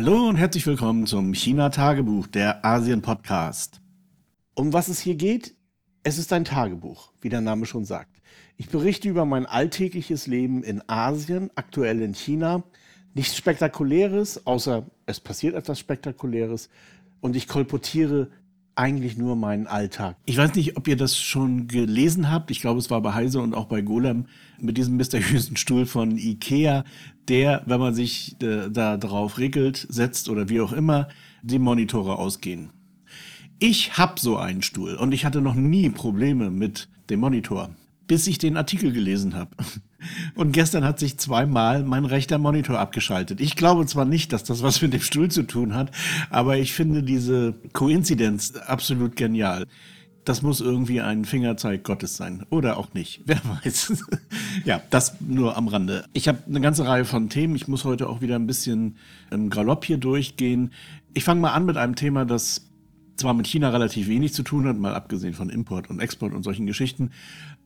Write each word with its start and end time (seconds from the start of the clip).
Hallo 0.00 0.28
und 0.28 0.36
herzlich 0.36 0.64
willkommen 0.64 1.08
zum 1.08 1.34
China-Tagebuch, 1.34 2.28
der 2.28 2.64
Asien-Podcast. 2.64 3.80
Um 4.54 4.72
was 4.72 4.86
es 4.86 5.00
hier 5.00 5.16
geht? 5.16 5.56
Es 6.04 6.18
ist 6.18 6.32
ein 6.32 6.44
Tagebuch, 6.44 7.10
wie 7.20 7.28
der 7.28 7.40
Name 7.40 7.66
schon 7.66 7.84
sagt. 7.84 8.22
Ich 8.56 8.68
berichte 8.68 9.08
über 9.08 9.24
mein 9.24 9.44
alltägliches 9.44 10.28
Leben 10.28 10.62
in 10.62 10.88
Asien, 10.88 11.50
aktuell 11.56 12.00
in 12.00 12.14
China. 12.14 12.62
Nichts 13.14 13.36
Spektakuläres, 13.36 14.46
außer 14.46 14.86
es 15.06 15.18
passiert 15.18 15.56
etwas 15.56 15.80
Spektakuläres. 15.80 16.70
Und 17.20 17.34
ich 17.34 17.48
kolportiere 17.48 18.30
eigentlich 18.78 19.18
nur 19.18 19.34
meinen 19.34 19.66
Alltag. 19.66 20.16
Ich 20.24 20.36
weiß 20.36 20.54
nicht, 20.54 20.76
ob 20.76 20.86
ihr 20.86 20.96
das 20.96 21.18
schon 21.18 21.66
gelesen 21.66 22.30
habt. 22.30 22.50
Ich 22.50 22.60
glaube, 22.60 22.78
es 22.78 22.90
war 22.90 23.02
bei 23.02 23.12
Heise 23.12 23.40
und 23.40 23.54
auch 23.54 23.66
bei 23.66 23.82
Golem 23.82 24.26
mit 24.60 24.78
diesem 24.78 24.96
mysteriösen 24.96 25.56
Stuhl 25.56 25.84
von 25.84 26.16
Ikea, 26.16 26.84
der, 27.28 27.62
wenn 27.66 27.80
man 27.80 27.94
sich 27.94 28.40
äh, 28.40 28.70
da 28.70 28.96
drauf 28.96 29.38
regelt, 29.38 29.86
setzt 29.90 30.28
oder 30.28 30.48
wie 30.48 30.60
auch 30.60 30.72
immer, 30.72 31.08
die 31.42 31.58
Monitore 31.58 32.16
ausgehen. 32.16 32.70
Ich 33.58 33.98
habe 33.98 34.20
so 34.20 34.36
einen 34.36 34.62
Stuhl 34.62 34.94
und 34.94 35.12
ich 35.12 35.24
hatte 35.24 35.40
noch 35.40 35.54
nie 35.54 35.90
Probleme 35.90 36.48
mit 36.48 36.88
dem 37.10 37.20
Monitor, 37.20 37.70
bis 38.08 38.26
ich 38.26 38.38
den 38.38 38.56
Artikel 38.56 38.92
gelesen 38.92 39.34
habe. 39.34 39.50
Und 40.34 40.52
gestern 40.52 40.84
hat 40.84 40.98
sich 40.98 41.18
zweimal 41.18 41.84
mein 41.84 42.04
rechter 42.04 42.38
Monitor 42.38 42.78
abgeschaltet. 42.78 43.40
Ich 43.40 43.54
glaube 43.54 43.86
zwar 43.86 44.04
nicht, 44.04 44.32
dass 44.32 44.44
das 44.44 44.62
was 44.62 44.82
mit 44.82 44.92
dem 44.92 45.00
Stuhl 45.00 45.30
zu 45.30 45.42
tun 45.44 45.74
hat, 45.74 45.92
aber 46.30 46.56
ich 46.56 46.72
finde 46.72 47.02
diese 47.02 47.54
Koinzidenz 47.72 48.54
absolut 48.54 49.14
genial. 49.14 49.66
Das 50.24 50.42
muss 50.42 50.60
irgendwie 50.60 51.00
ein 51.00 51.24
Fingerzeig 51.24 51.84
Gottes 51.84 52.16
sein. 52.16 52.44
Oder 52.50 52.76
auch 52.76 52.92
nicht. 52.92 53.22
Wer 53.26 53.40
weiß. 53.62 54.04
ja, 54.64 54.82
das 54.90 55.20
nur 55.20 55.56
am 55.56 55.68
Rande. 55.68 56.04
Ich 56.12 56.28
habe 56.28 56.38
eine 56.46 56.60
ganze 56.60 56.86
Reihe 56.86 57.04
von 57.06 57.30
Themen. 57.30 57.56
Ich 57.56 57.66
muss 57.66 57.84
heute 57.84 58.08
auch 58.08 58.20
wieder 58.20 58.36
ein 58.36 58.46
bisschen 58.46 58.96
im 59.30 59.48
Galopp 59.48 59.84
hier 59.84 59.96
durchgehen. 59.96 60.72
Ich 61.14 61.24
fange 61.24 61.40
mal 61.40 61.52
an 61.52 61.64
mit 61.64 61.76
einem 61.76 61.94
Thema, 61.94 62.26
das 62.26 62.67
zwar 63.18 63.34
mit 63.34 63.46
China 63.46 63.70
relativ 63.70 64.08
wenig 64.08 64.32
zu 64.32 64.42
tun 64.42 64.66
hat, 64.66 64.78
mal 64.78 64.94
abgesehen 64.94 65.34
von 65.34 65.50
Import 65.50 65.90
und 65.90 66.00
Export 66.00 66.32
und 66.32 66.42
solchen 66.42 66.66
Geschichten, 66.66 67.10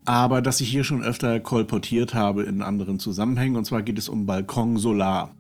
aber 0.05 0.43
das 0.43 0.61
ich 0.61 0.71
hier 0.71 0.85
schon 0.85 1.03
öfter 1.03 1.39
kolportiert 1.41 2.15
habe 2.15 2.43
in 2.43 2.63
anderen 2.63 2.99
Zusammenhängen. 2.99 3.57
Und 3.57 3.65
zwar 3.65 3.83
geht 3.83 3.99
es 3.99 4.09
um 4.09 4.27
Balkon 4.27 4.77
Solar. 4.77 5.35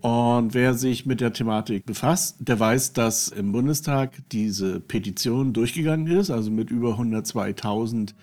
Und 0.00 0.54
wer 0.54 0.74
sich 0.74 1.06
mit 1.06 1.20
der 1.20 1.32
Thematik 1.32 1.86
befasst, 1.86 2.36
der 2.38 2.60
weiß, 2.60 2.92
dass 2.92 3.28
im 3.28 3.50
Bundestag 3.50 4.22
diese 4.30 4.78
Petition 4.78 5.52
durchgegangen 5.52 6.06
ist, 6.06 6.30
also 6.30 6.50
mit 6.50 6.70
über 6.70 6.98
102.000 6.98 8.14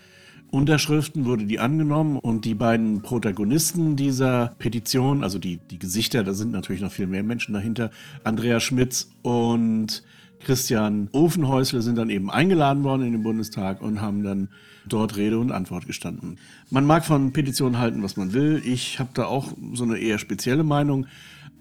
Unterschriften 0.52 1.26
wurde 1.26 1.46
die 1.46 1.60
angenommen 1.60 2.18
und 2.18 2.46
die 2.46 2.54
beiden 2.54 3.02
Protagonisten 3.02 3.96
dieser 3.96 4.54
Petition, 4.60 5.24
also 5.24 5.40
die, 5.40 5.58
die 5.58 5.80
Gesichter, 5.80 6.24
da 6.24 6.34
sind 6.34 6.52
natürlich 6.52 6.84
noch 6.84 6.92
viel 6.92 7.08
mehr 7.08 7.24
Menschen 7.24 7.54
dahinter, 7.54 7.90
Andrea 8.24 8.60
Schmitz 8.60 9.10
und 9.24 10.04
Christian 10.44 11.10
Ofenhäusle 11.12 11.82
sind 11.82 11.98
dann 11.98 12.10
eben 12.10 12.30
eingeladen 12.30 12.84
worden 12.84 13.06
in 13.06 13.14
den 13.14 13.24
Bundestag 13.24 13.82
und 13.82 14.02
haben 14.02 14.24
dann 14.24 14.50
dort 14.88 15.16
Rede 15.16 15.40
und 15.40 15.52
Antwort 15.52 15.88
gestanden. 15.88 16.38
Man 16.70 16.86
mag 16.86 17.06
von 17.06 17.34
Petitionen 17.34 17.80
halten, 17.80 18.04
was 18.04 18.18
man 18.18 18.34
will. 18.34 18.62
Ich 18.66 19.00
habe 19.00 19.10
da 19.14 19.26
auch 19.26 19.54
so 19.74 19.84
eine 19.84 19.98
eher 19.98 20.20
spezielle 20.20 20.64
Meinung. 20.64 21.08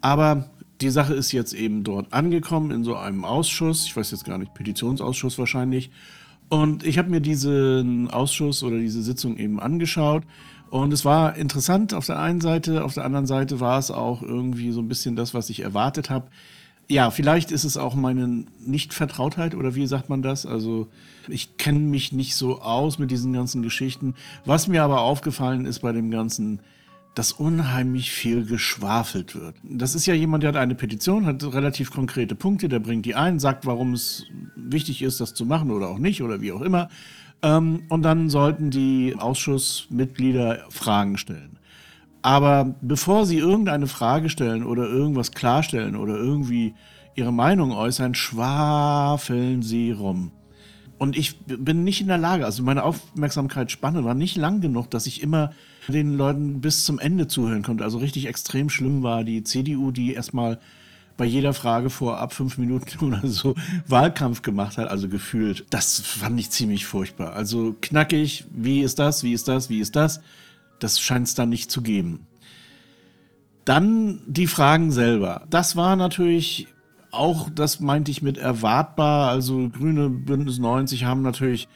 Aber 0.00 0.50
die 0.80 0.90
Sache 0.90 1.14
ist 1.14 1.32
jetzt 1.32 1.54
eben 1.54 1.84
dort 1.84 2.12
angekommen 2.12 2.70
in 2.70 2.84
so 2.84 2.96
einem 2.96 3.24
Ausschuss. 3.24 3.86
Ich 3.86 3.96
weiß 3.96 4.10
jetzt 4.10 4.24
gar 4.24 4.38
nicht, 4.38 4.54
Petitionsausschuss 4.54 5.38
wahrscheinlich. 5.38 5.90
Und 6.48 6.84
ich 6.84 6.98
habe 6.98 7.08
mir 7.08 7.20
diesen 7.20 8.10
Ausschuss 8.10 8.62
oder 8.62 8.78
diese 8.78 9.02
Sitzung 9.02 9.36
eben 9.36 9.60
angeschaut. 9.60 10.24
Und 10.70 10.92
es 10.92 11.04
war 11.04 11.36
interessant 11.36 11.94
auf 11.94 12.06
der 12.06 12.18
einen 12.18 12.40
Seite, 12.40 12.84
auf 12.84 12.94
der 12.94 13.04
anderen 13.04 13.26
Seite 13.26 13.60
war 13.60 13.78
es 13.78 13.90
auch 13.90 14.22
irgendwie 14.22 14.72
so 14.72 14.80
ein 14.80 14.88
bisschen 14.88 15.16
das, 15.16 15.34
was 15.34 15.50
ich 15.50 15.60
erwartet 15.60 16.10
habe 16.10 16.28
ja, 16.92 17.10
vielleicht 17.10 17.50
ist 17.50 17.64
es 17.64 17.78
auch 17.78 17.94
meine 17.94 18.44
Nicht-Vertrautheit 18.60 19.54
oder 19.54 19.74
wie 19.74 19.86
sagt 19.86 20.10
man 20.10 20.20
das? 20.20 20.44
Also 20.44 20.88
ich 21.26 21.56
kenne 21.56 21.78
mich 21.78 22.12
nicht 22.12 22.36
so 22.36 22.60
aus 22.60 22.98
mit 22.98 23.10
diesen 23.10 23.32
ganzen 23.32 23.62
Geschichten. 23.62 24.14
Was 24.44 24.68
mir 24.68 24.82
aber 24.82 25.00
aufgefallen 25.00 25.64
ist 25.64 25.78
bei 25.78 25.92
dem 25.92 26.10
Ganzen, 26.10 26.60
dass 27.14 27.32
unheimlich 27.32 28.10
viel 28.10 28.44
geschwafelt 28.44 29.34
wird. 29.34 29.56
Das 29.62 29.94
ist 29.94 30.04
ja 30.04 30.12
jemand, 30.12 30.42
der 30.42 30.48
hat 30.48 30.56
eine 30.56 30.74
Petition, 30.74 31.24
hat 31.24 31.42
relativ 31.54 31.90
konkrete 31.90 32.34
Punkte, 32.34 32.68
der 32.68 32.78
bringt 32.78 33.06
die 33.06 33.14
ein, 33.14 33.38
sagt, 33.38 33.64
warum 33.64 33.94
es 33.94 34.26
wichtig 34.54 35.00
ist, 35.00 35.18
das 35.18 35.32
zu 35.32 35.46
machen 35.46 35.70
oder 35.70 35.88
auch 35.88 35.98
nicht 35.98 36.22
oder 36.22 36.42
wie 36.42 36.52
auch 36.52 36.62
immer. 36.62 36.90
Ähm, 37.42 37.84
und 37.88 38.02
dann 38.02 38.28
sollten 38.28 38.70
die 38.70 39.16
Ausschussmitglieder 39.18 40.66
Fragen 40.68 41.16
stellen. 41.16 41.58
Aber 42.22 42.76
bevor 42.80 43.26
sie 43.26 43.38
irgendeine 43.38 43.88
Frage 43.88 44.30
stellen 44.30 44.64
oder 44.64 44.84
irgendwas 44.84 45.32
klarstellen 45.32 45.96
oder 45.96 46.14
irgendwie 46.16 46.74
ihre 47.14 47.32
Meinung 47.32 47.72
äußern, 47.72 48.14
schwafeln 48.14 49.62
sie 49.62 49.90
rum. 49.90 50.30
Und 50.98 51.18
ich 51.18 51.36
bin 51.40 51.82
nicht 51.82 52.00
in 52.00 52.06
der 52.06 52.18
Lage, 52.18 52.44
also 52.44 52.62
meine 52.62 52.84
Aufmerksamkeitsspanne 52.84 54.04
war 54.04 54.14
nicht 54.14 54.36
lang 54.36 54.60
genug, 54.60 54.88
dass 54.88 55.06
ich 55.06 55.20
immer 55.20 55.50
den 55.88 56.16
Leuten 56.16 56.60
bis 56.60 56.84
zum 56.84 57.00
Ende 57.00 57.26
zuhören 57.26 57.64
konnte. 57.64 57.82
Also 57.82 57.98
richtig 57.98 58.26
extrem 58.26 58.70
schlimm 58.70 59.02
war 59.02 59.24
die 59.24 59.42
CDU, 59.42 59.90
die 59.90 60.14
erstmal 60.14 60.60
bei 61.16 61.24
jeder 61.24 61.54
Frage 61.54 61.90
vorab 61.90 62.32
fünf 62.32 62.56
Minuten 62.56 63.04
oder 63.04 63.26
so 63.26 63.56
Wahlkampf 63.88 64.42
gemacht 64.42 64.78
hat, 64.78 64.88
also 64.88 65.08
gefühlt. 65.08 65.66
Das 65.70 65.98
fand 65.98 66.38
ich 66.38 66.50
ziemlich 66.50 66.86
furchtbar. 66.86 67.32
Also 67.32 67.74
knackig, 67.80 68.44
wie 68.52 68.82
ist 68.82 69.00
das, 69.00 69.24
wie 69.24 69.32
ist 69.32 69.48
das, 69.48 69.70
wie 69.70 69.80
ist 69.80 69.96
das? 69.96 70.20
Das 70.78 71.00
scheint 71.00 71.28
es 71.28 71.34
dann 71.34 71.48
nicht 71.48 71.70
zu 71.70 71.82
geben. 71.82 72.26
Dann 73.64 74.20
die 74.26 74.46
Fragen 74.46 74.90
selber. 74.90 75.46
Das 75.48 75.76
war 75.76 75.94
natürlich 75.96 76.66
auch, 77.12 77.48
das 77.50 77.78
meinte 77.78 78.10
ich 78.10 78.22
mit 78.22 78.38
erwartbar. 78.38 79.30
Also 79.30 79.68
Grüne 79.68 80.08
Bündnis 80.08 80.58
90 80.58 81.04
haben 81.04 81.22
natürlich, 81.22 81.68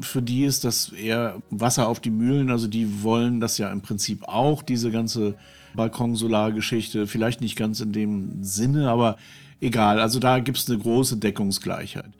für 0.00 0.22
die 0.22 0.44
ist 0.44 0.64
das 0.64 0.90
eher 0.90 1.42
Wasser 1.50 1.88
auf 1.88 1.98
die 1.98 2.10
Mühlen. 2.10 2.50
Also 2.50 2.68
die 2.68 3.02
wollen 3.02 3.40
das 3.40 3.58
ja 3.58 3.72
im 3.72 3.80
Prinzip 3.80 4.24
auch, 4.28 4.62
diese 4.62 4.90
ganze 4.90 5.34
Balkonsolar-Geschichte. 5.74 7.06
Vielleicht 7.06 7.40
nicht 7.40 7.56
ganz 7.56 7.80
in 7.80 7.92
dem 7.92 8.44
Sinne, 8.44 8.90
aber 8.90 9.16
egal. 9.60 9.98
Also 9.98 10.18
da 10.18 10.38
gibt 10.38 10.58
es 10.58 10.68
eine 10.68 10.78
große 10.78 11.16
Deckungsgleichheit. 11.16 12.10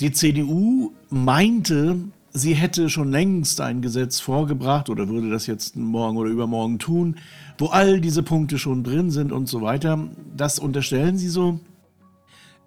Die 0.00 0.12
CDU 0.12 0.92
meinte, 1.10 1.96
sie 2.32 2.54
hätte 2.54 2.88
schon 2.88 3.10
längst 3.10 3.60
ein 3.60 3.82
Gesetz 3.82 4.20
vorgebracht 4.20 4.88
oder 4.88 5.08
würde 5.08 5.30
das 5.30 5.46
jetzt 5.46 5.76
morgen 5.76 6.16
oder 6.16 6.30
übermorgen 6.30 6.78
tun, 6.78 7.16
wo 7.58 7.66
all 7.66 8.00
diese 8.00 8.22
Punkte 8.22 8.58
schon 8.58 8.84
drin 8.84 9.10
sind 9.10 9.32
und 9.32 9.48
so 9.48 9.60
weiter. 9.60 10.08
Das 10.36 10.58
unterstellen 10.58 11.18
sie 11.18 11.28
so. 11.28 11.60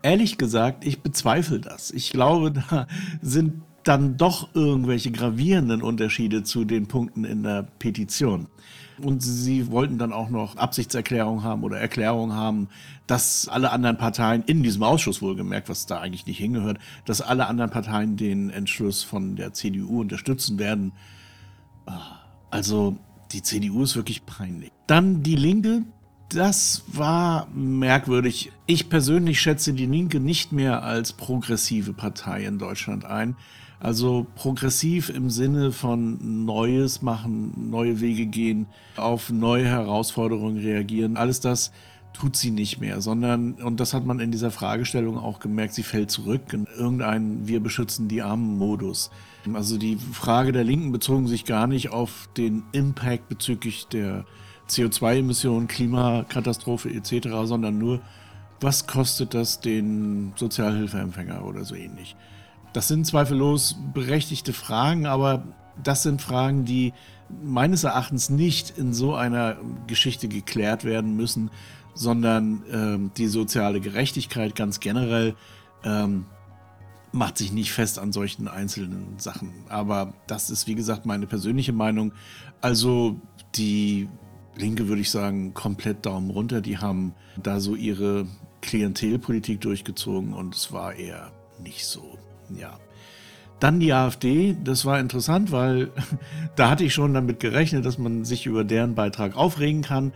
Ehrlich 0.01 0.37
gesagt, 0.37 0.85
ich 0.85 1.01
bezweifle 1.01 1.59
das. 1.59 1.91
Ich 1.91 2.11
glaube, 2.11 2.51
da 2.69 2.87
sind 3.21 3.61
dann 3.85 4.17
doch 4.17 4.49
irgendwelche 4.55 5.11
gravierenden 5.11 5.81
Unterschiede 5.81 6.43
zu 6.43 6.65
den 6.65 6.87
Punkten 6.87 7.23
in 7.23 7.43
der 7.43 7.63
Petition. 7.63 8.47
Und 8.97 9.21
sie 9.21 9.69
wollten 9.71 9.97
dann 9.97 10.11
auch 10.11 10.29
noch 10.29 10.55
Absichtserklärung 10.57 11.43
haben 11.43 11.63
oder 11.63 11.77
Erklärung 11.77 12.33
haben, 12.33 12.69
dass 13.07 13.47
alle 13.47 13.71
anderen 13.71 13.97
Parteien 13.97 14.43
in 14.47 14.63
diesem 14.63 14.83
Ausschuss 14.83 15.21
wohlgemerkt, 15.21 15.69
was 15.69 15.85
da 15.85 15.99
eigentlich 15.99 16.25
nicht 16.25 16.39
hingehört, 16.39 16.79
dass 17.05 17.21
alle 17.21 17.47
anderen 17.47 17.69
Parteien 17.69 18.17
den 18.17 18.49
Entschluss 18.49 19.03
von 19.03 19.35
der 19.35 19.53
CDU 19.53 20.01
unterstützen 20.01 20.57
werden. 20.57 20.93
Ah, 21.85 22.19
also 22.49 22.97
die 23.33 23.43
CDU 23.43 23.83
ist 23.83 23.95
wirklich 23.95 24.25
peinlich. 24.25 24.71
Dann 24.87 25.23
die 25.23 25.35
Linke. 25.35 25.83
Das 26.29 26.83
war 26.87 27.47
merkwürdig. 27.53 28.51
Ich 28.65 28.89
persönlich 28.89 29.39
schätze 29.39 29.73
die 29.73 29.85
Linke 29.85 30.19
nicht 30.19 30.51
mehr 30.51 30.81
als 30.81 31.13
progressive 31.13 31.93
Partei 31.93 32.45
in 32.45 32.57
Deutschland 32.57 33.05
ein. 33.05 33.35
Also 33.85 34.25
progressiv 34.33 35.09
im 35.09 35.29
Sinne 35.29 35.71
von 35.71 36.43
Neues 36.43 37.03
machen, 37.03 37.69
neue 37.69 38.01
Wege 38.01 38.25
gehen, 38.25 38.65
auf 38.97 39.29
neue 39.29 39.67
Herausforderungen 39.67 40.57
reagieren. 40.57 41.17
Alles 41.17 41.39
das 41.39 41.71
tut 42.11 42.35
sie 42.35 42.49
nicht 42.49 42.79
mehr, 42.79 42.99
sondern, 42.99 43.53
und 43.53 43.79
das 43.79 43.93
hat 43.93 44.03
man 44.03 44.19
in 44.19 44.31
dieser 44.31 44.49
Fragestellung 44.49 45.19
auch 45.19 45.37
gemerkt, 45.37 45.75
sie 45.75 45.83
fällt 45.83 46.09
zurück 46.09 46.51
in 46.51 46.65
irgendeinen 46.75 47.47
Wir 47.47 47.59
beschützen 47.59 48.07
die 48.07 48.23
Armen-Modus. 48.23 49.11
Also 49.53 49.77
die 49.77 49.97
Frage 49.97 50.51
der 50.51 50.63
Linken 50.63 50.91
bezogen 50.91 51.27
sich 51.27 51.45
gar 51.45 51.67
nicht 51.67 51.91
auf 51.91 52.27
den 52.37 52.63
Impact 52.71 53.29
bezüglich 53.29 53.85
der 53.85 54.25
CO2-Emissionen, 54.67 55.67
Klimakatastrophe 55.67 56.89
etc., 56.89 57.27
sondern 57.43 57.77
nur, 57.77 58.01
was 58.61 58.87
kostet 58.87 59.35
das 59.35 59.59
den 59.59 60.33
Sozialhilfeempfänger 60.37 61.45
oder 61.45 61.63
so 61.65 61.75
ähnlich. 61.75 62.15
Das 62.75 62.89
sind 62.89 63.07
zweifellos 63.07 63.77
berechtigte 63.93 64.51
Fragen, 64.51 65.05
aber 65.05 65.45
das 65.81 66.03
sind 66.03 66.21
Fragen, 66.21 66.65
die 66.65 66.91
meines 67.41 67.85
Erachtens 67.85 68.29
nicht 68.29 68.77
in 68.77 68.93
so 68.93 69.15
einer 69.15 69.55
Geschichte 69.87 70.27
geklärt 70.27 70.83
werden 70.83 71.15
müssen, 71.15 71.51
sondern 71.93 72.63
ähm, 72.69 73.11
die 73.15 73.27
soziale 73.27 73.79
Gerechtigkeit 73.79 74.55
ganz 74.55 74.81
generell 74.81 75.35
ähm, 75.85 76.25
macht 77.13 77.37
sich 77.37 77.53
nicht 77.53 77.71
fest 77.71 77.97
an 77.97 78.11
solchen 78.11 78.49
einzelnen 78.49 79.19
Sachen. 79.19 79.53
Aber 79.69 80.13
das 80.27 80.49
ist, 80.49 80.67
wie 80.67 80.75
gesagt, 80.75 81.05
meine 81.05 81.27
persönliche 81.27 81.71
Meinung. 81.71 82.11
Also 82.59 83.21
die 83.55 84.09
Linke 84.57 84.89
würde 84.89 85.01
ich 85.01 85.11
sagen, 85.11 85.53
komplett 85.53 86.05
Daumen 86.05 86.29
runter. 86.29 86.59
Die 86.59 86.77
haben 86.77 87.13
da 87.41 87.61
so 87.61 87.73
ihre 87.73 88.27
Klientelpolitik 88.59 89.61
durchgezogen 89.61 90.33
und 90.33 90.55
es 90.55 90.73
war 90.73 90.93
eher 90.93 91.31
nicht 91.57 91.85
so. 91.85 92.17
Ja. 92.49 92.79
Dann 93.59 93.79
die 93.79 93.93
AfD, 93.93 94.55
das 94.63 94.85
war 94.85 94.99
interessant, 94.99 95.51
weil 95.51 95.91
da 96.55 96.69
hatte 96.69 96.83
ich 96.83 96.93
schon 96.93 97.13
damit 97.13 97.39
gerechnet, 97.39 97.85
dass 97.85 97.97
man 97.97 98.25
sich 98.25 98.45
über 98.45 98.63
deren 98.63 98.95
Beitrag 98.95 99.35
aufregen 99.35 99.81
kann. 99.81 100.11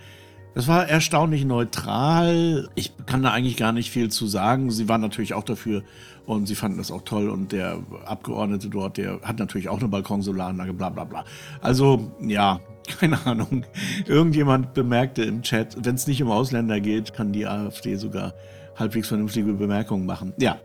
Das 0.56 0.68
war 0.68 0.88
erstaunlich 0.88 1.46
neutral. 1.46 2.70
Ich 2.76 2.92
kann 3.06 3.24
da 3.24 3.32
eigentlich 3.32 3.56
gar 3.56 3.72
nicht 3.72 3.92
viel 3.92 4.10
zu 4.10 4.28
sagen. 4.28 4.72
Sie 4.72 4.90
waren 4.90 5.00
natürlich 5.00 5.34
auch 5.34 5.44
dafür 5.44 5.84
und 6.26 6.48
sie 6.48 6.56
fanden 6.56 6.80
das 6.80 6.92
auch 6.92 7.04
toll. 7.04 7.30
Und 7.30 7.52
der 7.52 7.80
Abgeordnete 8.06 8.68
dort, 8.68 8.98
der 8.98 9.22
hat 9.22 9.40
natürlich 9.40 9.70
auch 9.70 9.80
eine 9.80 9.88
Balkonsolaranlage, 9.88 10.74
bla 10.74 10.90
bla 10.90 11.04
bla. 11.04 11.24
Also, 11.62 12.12
ja, 12.20 12.60
keine 13.00 13.26
Ahnung. 13.26 13.64
Irgendjemand 14.08 14.74
bemerkte 14.74 15.24
im 15.24 15.44
Chat, 15.44 15.78
wenn 15.86 15.96
es 15.96 16.08
nicht 16.08 16.22
um 16.22 16.32
Ausländer 16.32 16.80
geht, 16.80 17.14
kann 17.14 17.32
die 17.32 17.48
AfD 17.48 17.96
sogar 17.96 18.34
halbwegs 18.76 19.08
vernünftige 19.08 19.54
Bemerkungen 19.54 20.06
machen. 20.06 20.34
Ja, 20.40 20.58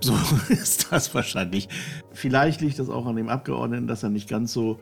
so 0.00 0.14
ist 0.48 0.92
das 0.92 1.14
wahrscheinlich. 1.14 1.68
Vielleicht 2.12 2.60
liegt 2.60 2.78
das 2.78 2.88
auch 2.88 3.06
an 3.06 3.16
dem 3.16 3.28
Abgeordneten, 3.28 3.86
dass 3.86 4.02
er 4.02 4.10
nicht 4.10 4.28
ganz 4.28 4.52
so 4.52 4.78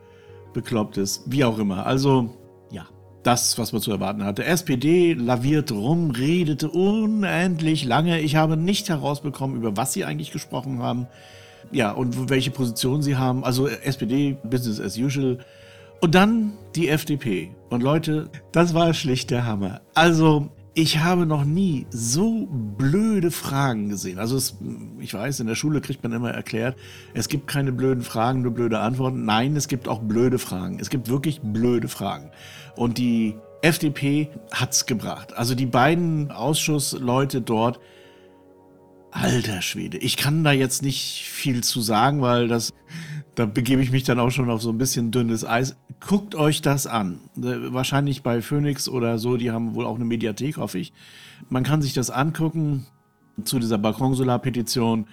bekloppt 0.53 0.97
ist. 0.97 1.23
Wie 1.27 1.45
auch 1.45 1.59
immer. 1.59 1.87
Also, 1.87 2.37
ja, 2.71 2.87
das, 3.23 3.59
was 3.59 3.73
man 3.73 3.83
zu 3.83 3.91
erwarten 3.91 4.25
hatte. 4.25 4.45
SPD 4.45 5.15
laviert 5.15 5.73
rum, 5.73 6.11
redete 6.11 6.71
unendlich 6.71 7.85
lange. 7.85 8.21
Ich 8.21 8.37
habe 8.37 8.57
nicht 8.57 8.89
herausbekommen, 8.89 9.57
über 9.57 9.77
was 9.77 9.93
sie 9.93 10.05
eigentlich 10.05 10.33
gesprochen 10.33 10.83
haben. 10.83 11.07
Ja, 11.71 11.93
und 11.93 12.29
welche 12.29 12.51
Position 12.51 13.03
sie 13.03 13.17
haben. 13.17 13.45
Also 13.45 13.69
SPD, 13.69 14.37
Business 14.45 14.81
as 14.81 14.99
usual. 14.99 15.39
Und 16.01 16.15
dann 16.15 16.55
die 16.75 16.89
FDP. 16.89 17.55
Und 17.71 17.83
Leute, 17.83 18.29
das 18.51 18.75
war 18.75 18.93
schlicht 18.93 19.31
der 19.31 19.47
Hammer. 19.47 19.83
Also, 19.95 20.51
ich 20.75 20.99
habe 21.01 21.27
noch 21.27 21.45
nie 21.45 21.87
so 21.91 22.49
blöde 22.51 23.31
Fragen 23.31 23.91
gesehen. 23.91 24.19
Also 24.19 24.37
es, 24.37 24.57
ich 25.01 25.13
weiß, 25.13 25.41
in 25.41 25.47
der 25.47 25.55
Schule 25.55 25.81
kriegt 25.81 26.03
man 26.03 26.13
immer 26.13 26.31
erklärt, 26.31 26.77
es 27.13 27.29
gibt 27.29 27.47
keine 27.47 27.73
blöden 27.73 28.03
Fragen, 28.03 28.43
nur 28.43 28.53
blöde 28.53 28.79
Antworten. 28.79 29.25
Nein, 29.25 29.55
es 29.57 29.69
gibt 29.69 29.87
auch 29.87 30.01
blöde 30.01 30.39
Fragen. 30.39 30.79
Es 30.81 30.89
gibt 30.89 31.09
wirklich 31.09 31.41
blöde 31.43 31.89
Fragen. 31.89 32.31
Und 32.75 32.97
die 32.97 33.37
FDP 33.61 34.31
hat's 34.51 34.87
gebracht. 34.87 35.37
Also 35.37 35.55
die 35.55 35.67
beiden 35.67 36.31
Ausschussleute 36.31 37.43
dort, 37.43 37.79
alter 39.11 39.61
Schwede, 39.61 39.99
ich 39.99 40.17
kann 40.17 40.43
da 40.43 40.53
jetzt 40.53 40.83
nicht 40.83 41.25
viel 41.25 41.63
zu 41.63 41.83
sagen, 41.83 42.23
weil 42.23 42.49
das 42.49 42.73
da 43.35 43.47
begebe 43.47 43.83
ich 43.83 43.91
mich 43.91 44.05
dann 44.05 44.19
auch 44.19 44.31
schon 44.31 44.51
auf 44.51 44.63
so 44.63 44.71
ein 44.71 44.79
bisschen 44.79 45.11
dünnes 45.11 45.45
Eis. 45.45 45.77
Guckt 46.01 46.35
euch 46.35 46.61
das 46.61 46.87
an. 46.87 47.21
Äh, 47.37 47.73
wahrscheinlich 47.73 48.23
bei 48.23 48.43
Phoenix 48.43 48.89
oder 48.89 49.19
so, 49.19 49.37
die 49.37 49.51
haben 49.51 49.75
wohl 49.75 49.87
auch 49.87 49.97
eine 49.97 50.05
Mediathek, 50.05 50.59
hoffe 50.59 50.79
ich. 50.79 50.93
Man 51.49 51.63
kann 51.63 51.83
sich 51.83 51.95
das 51.95 52.11
angucken 52.11 52.87
zu 53.45 53.59
dieser 53.59 53.79
Balkonsolar-Petition 53.79 55.07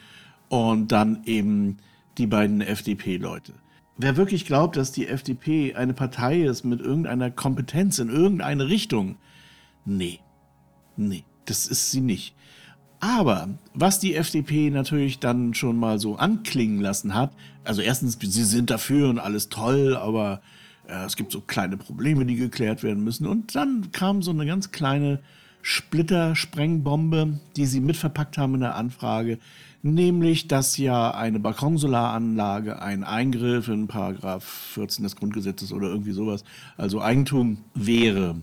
und 0.49 0.91
dann 0.91 1.23
eben 1.25 1.77
die 2.17 2.27
beiden 2.27 2.61
FDP-Leute. 2.61 3.53
Wer 3.97 4.17
wirklich 4.17 4.45
glaubt, 4.45 4.77
dass 4.77 4.91
die 4.91 5.07
FDP 5.07 5.75
eine 5.75 5.93
Partei 5.93 6.41
ist 6.41 6.63
mit 6.63 6.81
irgendeiner 6.81 7.31
Kompetenz 7.31 7.99
in 7.99 8.09
irgendeine 8.09 8.67
Richtung, 8.67 9.17
nee, 9.85 10.19
nee, 10.97 11.23
das 11.45 11.67
ist 11.67 11.91
sie 11.91 12.01
nicht. 12.01 12.35
Aber 12.99 13.49
was 13.73 13.99
die 13.99 14.15
FDP 14.15 14.69
natürlich 14.69 15.19
dann 15.19 15.53
schon 15.53 15.77
mal 15.77 15.99
so 15.99 16.17
anklingen 16.17 16.81
lassen 16.81 17.13
hat, 17.13 17.31
also 17.63 17.81
erstens, 17.81 18.17
sie 18.19 18.43
sind 18.43 18.69
dafür 18.69 19.09
und 19.09 19.19
alles 19.19 19.49
toll, 19.49 19.95
aber 19.95 20.41
äh, 20.87 21.05
es 21.05 21.15
gibt 21.15 21.31
so 21.31 21.41
kleine 21.41 21.77
Probleme, 21.77 22.25
die 22.25 22.35
geklärt 22.35 22.83
werden 22.83 23.03
müssen. 23.03 23.25
Und 23.25 23.55
dann 23.55 23.91
kam 23.91 24.21
so 24.21 24.31
eine 24.31 24.45
ganz 24.45 24.71
kleine 24.71 25.19
Splitter-Sprengbombe, 25.61 27.39
die 27.55 27.65
sie 27.65 27.79
mitverpackt 27.79 28.37
haben 28.37 28.55
in 28.55 28.61
der 28.61 28.75
Anfrage, 28.75 29.39
nämlich, 29.81 30.47
dass 30.47 30.77
ja 30.77 31.11
eine 31.11 31.39
Balkonsolaranlage 31.39 32.81
ein 32.81 33.03
Eingriff 33.03 33.67
in 33.67 33.87
Paragraph 33.87 34.43
14 34.43 35.03
des 35.03 35.15
Grundgesetzes 35.15 35.71
oder 35.71 35.87
irgendwie 35.87 36.11
sowas, 36.11 36.43
also 36.77 37.01
Eigentum 37.01 37.59
wäre. 37.73 38.35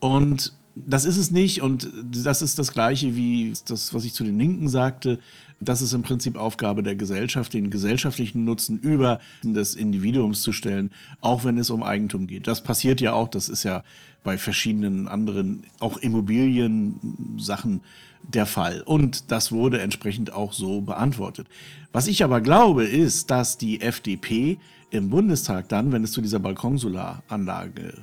Und 0.00 0.52
das 0.74 1.04
ist 1.04 1.16
es 1.16 1.30
nicht 1.30 1.62
und 1.62 1.90
das 2.10 2.42
ist 2.42 2.58
das 2.58 2.72
Gleiche 2.72 3.16
wie 3.16 3.52
das, 3.66 3.92
was 3.94 4.04
ich 4.04 4.14
zu 4.14 4.24
den 4.24 4.38
Linken 4.38 4.68
sagte. 4.68 5.18
Das 5.60 5.82
ist 5.82 5.92
im 5.92 6.02
Prinzip 6.02 6.36
Aufgabe 6.36 6.84
der 6.84 6.94
Gesellschaft, 6.94 7.52
den 7.52 7.70
gesellschaftlichen 7.70 8.44
Nutzen 8.44 8.78
über 8.78 9.18
des 9.42 9.74
Individuums 9.74 10.42
zu 10.42 10.52
stellen, 10.52 10.90
auch 11.20 11.44
wenn 11.44 11.58
es 11.58 11.70
um 11.70 11.82
Eigentum 11.82 12.28
geht. 12.28 12.46
Das 12.46 12.62
passiert 12.62 13.00
ja 13.00 13.12
auch, 13.12 13.28
das 13.28 13.48
ist 13.48 13.64
ja 13.64 13.82
bei 14.22 14.38
verschiedenen 14.38 15.08
anderen, 15.08 15.64
auch 15.80 15.96
Immobiliensachen 15.96 17.80
der 18.22 18.46
Fall. 18.46 18.82
Und 18.82 19.30
das 19.32 19.50
wurde 19.50 19.80
entsprechend 19.80 20.32
auch 20.32 20.52
so 20.52 20.80
beantwortet. 20.80 21.48
Was 21.92 22.06
ich 22.06 22.22
aber 22.22 22.40
glaube, 22.40 22.84
ist, 22.84 23.30
dass 23.30 23.58
die 23.58 23.80
FDP 23.80 24.58
im 24.90 25.10
Bundestag 25.10 25.68
dann, 25.68 25.92
wenn 25.92 26.04
es 26.04 26.12
zu 26.12 26.20
dieser 26.20 26.38
Balkonsolaranlage 26.38 27.94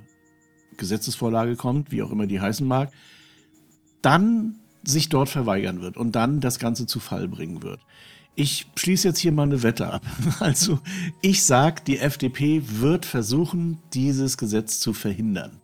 Gesetzesvorlage 0.77 1.55
kommt, 1.55 1.91
wie 1.91 2.01
auch 2.03 2.11
immer 2.11 2.27
die 2.27 2.41
heißen 2.41 2.67
mag, 2.67 2.91
dann 4.01 4.55
sich 4.83 5.09
dort 5.09 5.29
verweigern 5.29 5.81
wird 5.81 5.97
und 5.97 6.15
dann 6.15 6.39
das 6.39 6.59
Ganze 6.59 6.85
zu 6.85 6.99
Fall 6.99 7.27
bringen 7.27 7.63
wird. 7.63 7.79
Ich 8.35 8.67
schließe 8.75 9.07
jetzt 9.07 9.19
hier 9.19 9.31
mal 9.31 9.43
eine 9.43 9.63
Wette 9.63 9.91
ab. 9.91 10.03
Also 10.39 10.79
ich 11.21 11.43
sage, 11.43 11.81
die 11.87 11.99
FDP 11.99 12.61
wird 12.65 13.05
versuchen, 13.05 13.79
dieses 13.93 14.37
Gesetz 14.37 14.79
zu 14.79 14.93
verhindern. 14.93 15.61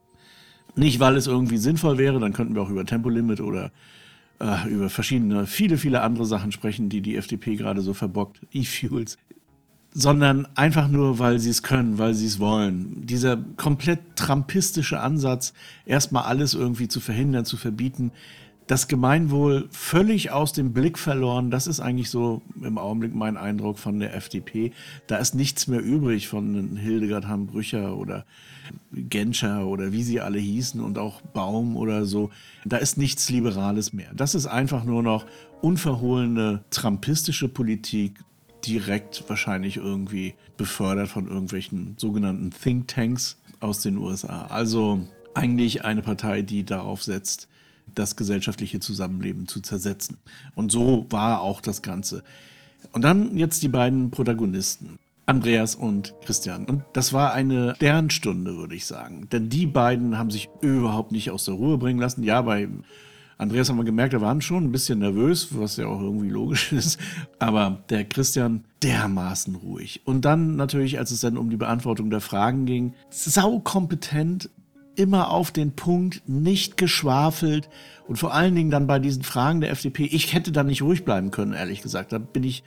Nicht, 0.75 0.99
weil 0.99 1.17
es 1.17 1.27
irgendwie 1.27 1.57
sinnvoll 1.57 1.97
wäre, 1.97 2.19
dann 2.19 2.33
könnten 2.33 2.55
wir 2.55 2.61
auch 2.61 2.69
über 2.69 2.85
Tempolimit 2.85 3.41
oder 3.41 3.71
äh, 4.39 4.69
über 4.69 4.89
verschiedene, 4.89 5.45
viele, 5.45 5.77
viele 5.77 6.01
andere 6.01 6.25
Sachen 6.25 6.53
sprechen, 6.53 6.87
die 6.87 7.01
die 7.01 7.17
FDP 7.17 7.57
gerade 7.57 7.81
so 7.81 7.93
verbockt. 7.93 8.41
E-Fuels 8.53 9.17
sondern 9.93 10.47
einfach 10.55 10.88
nur, 10.88 11.19
weil 11.19 11.39
sie 11.39 11.49
es 11.49 11.63
können, 11.63 11.97
weil 11.97 12.13
sie 12.13 12.25
es 12.25 12.39
wollen. 12.39 13.05
Dieser 13.05 13.38
komplett 13.57 13.99
trampistische 14.15 14.99
Ansatz, 14.99 15.53
erstmal 15.85 16.23
alles 16.23 16.53
irgendwie 16.53 16.88
zu 16.88 16.99
verhindern, 16.99 17.45
zu 17.45 17.57
verbieten, 17.57 18.11
das 18.67 18.88
Gemeinwohl 18.88 19.67
völlig 19.71 20.31
aus 20.31 20.53
dem 20.53 20.71
Blick 20.71 20.97
verloren. 20.97 21.51
Das 21.51 21.67
ist 21.67 21.81
eigentlich 21.81 22.09
so 22.09 22.41
im 22.61 22.77
Augenblick 22.77 23.13
mein 23.13 23.35
Eindruck 23.35 23.77
von 23.77 23.99
der 23.99 24.15
FDP. 24.15 24.71
Da 25.07 25.17
ist 25.17 25.35
nichts 25.35 25.67
mehr 25.67 25.81
übrig 25.81 26.29
von 26.29 26.77
Hildegard 26.77 27.27
Hambrücher 27.27 27.97
oder 27.97 28.25
Genscher 28.93 29.67
oder 29.67 29.91
wie 29.91 30.03
sie 30.03 30.21
alle 30.21 30.39
hießen 30.39 30.79
und 30.79 30.98
auch 30.98 31.19
Baum 31.19 31.75
oder 31.75 32.05
so. 32.05 32.29
Da 32.63 32.77
ist 32.77 32.98
nichts 32.98 33.29
Liberales 33.29 33.91
mehr. 33.91 34.12
Das 34.15 34.36
ist 34.36 34.48
einfach 34.48 34.86
nur 34.86 35.03
noch 35.03 35.25
unverhohlene 35.62 36.63
trampistische 36.69 37.50
Politik, 37.50 38.24
direkt 38.65 39.24
wahrscheinlich 39.27 39.77
irgendwie 39.77 40.36
befördert 40.58 41.10
von 41.10 41.27
irgendwelchen 41.27 41.96
sogenannten 41.98 42.51
Thinktanks 42.51 43.38
aus 43.60 43.82
den 43.82 43.98
USA. 43.98 44.46
Also 44.48 45.08
eigentlich 45.34 45.86
eine 45.86 46.01
Partei, 46.01 46.41
die 46.41 46.63
darauf 46.63 47.03
setzt, 47.03 47.48
das 47.94 48.15
gesellschaftliche 48.15 48.80
Zusammenleben 48.80 49.48
zu 49.48 49.62
zersetzen. 49.62 50.18
Und 50.56 50.72
so 50.72 51.06
war 51.10 51.41
auch 51.41 51.62
das 51.62 51.82
Ganze. 51.82 52.24
Und 52.91 53.03
dann 53.03 53.38
jetzt 53.38 53.63
die 53.63 53.68
beiden 53.68 54.12
Protagonisten. 54.12 54.98
Andreas 55.25 55.75
und 55.75 56.13
Christian. 56.25 56.65
Und 56.65 56.84
das 56.94 57.13
war 57.13 57.34
eine 57.34 57.75
Sternstunde, 57.75 58.58
würde 58.58 58.75
ich 58.75 58.86
sagen. 58.86 59.30
Denn 59.32 59.50
die 59.50 59.65
beiden 59.65 60.18
haben 60.18 60.32
sich 60.32 60.50
überhaupt 60.62 61.12
nicht 61.12 61.32
aus 61.32 61.46
der 61.46 61.53
Ruhe 61.53 61.77
bringen 61.77 62.00
lassen. 62.00 62.24
Ja, 62.24 62.41
bei 62.41 62.68
Andreas 63.41 63.69
haben 63.69 63.77
wir 63.77 63.83
gemerkt, 63.83 64.13
er 64.13 64.21
war 64.21 64.39
schon 64.39 64.65
ein 64.65 64.71
bisschen 64.71 65.00
nervös, 65.00 65.48
was 65.57 65.75
ja 65.77 65.88
auch 65.88 66.00
irgendwie 66.00 66.29
logisch 66.29 66.71
ist. 66.74 67.00
Aber 67.39 67.83
der 67.89 68.05
Christian 68.05 68.65
dermaßen 68.83 69.55
ruhig. 69.55 70.01
Und 70.05 70.25
dann 70.25 70.55
natürlich, 70.57 71.00
als 71.00 71.10
es 71.10 71.21
dann 71.21 71.38
um 71.38 71.50
die 71.50 71.57
Beantwortung 71.57 72.12
der 72.12 72.21
Fragen 72.21 72.67
ging, 72.67 72.93
saukompetent, 73.10 74.51
immer 74.95 75.31
auf 75.31 75.50
den 75.50 75.71
Punkt, 75.71 76.21
nicht 76.29 76.77
geschwafelt 76.77 77.67
und 78.07 78.17
vor 78.17 78.31
allen 78.31 78.53
Dingen 78.53 78.69
dann 78.69 78.86
bei 78.86 79.00
diesen 79.00 79.24
Fragen 79.24 79.60
der 79.60 79.71
FDP. 79.71 80.03
Ich 80.03 80.33
hätte 80.33 80.51
da 80.51 80.63
nicht 80.63 80.83
ruhig 80.83 81.03
bleiben 81.03 81.31
können, 81.31 81.53
ehrlich 81.53 81.81
gesagt. 81.81 82.12
Da 82.12 82.19
bin 82.19 82.43
ich 82.43 82.63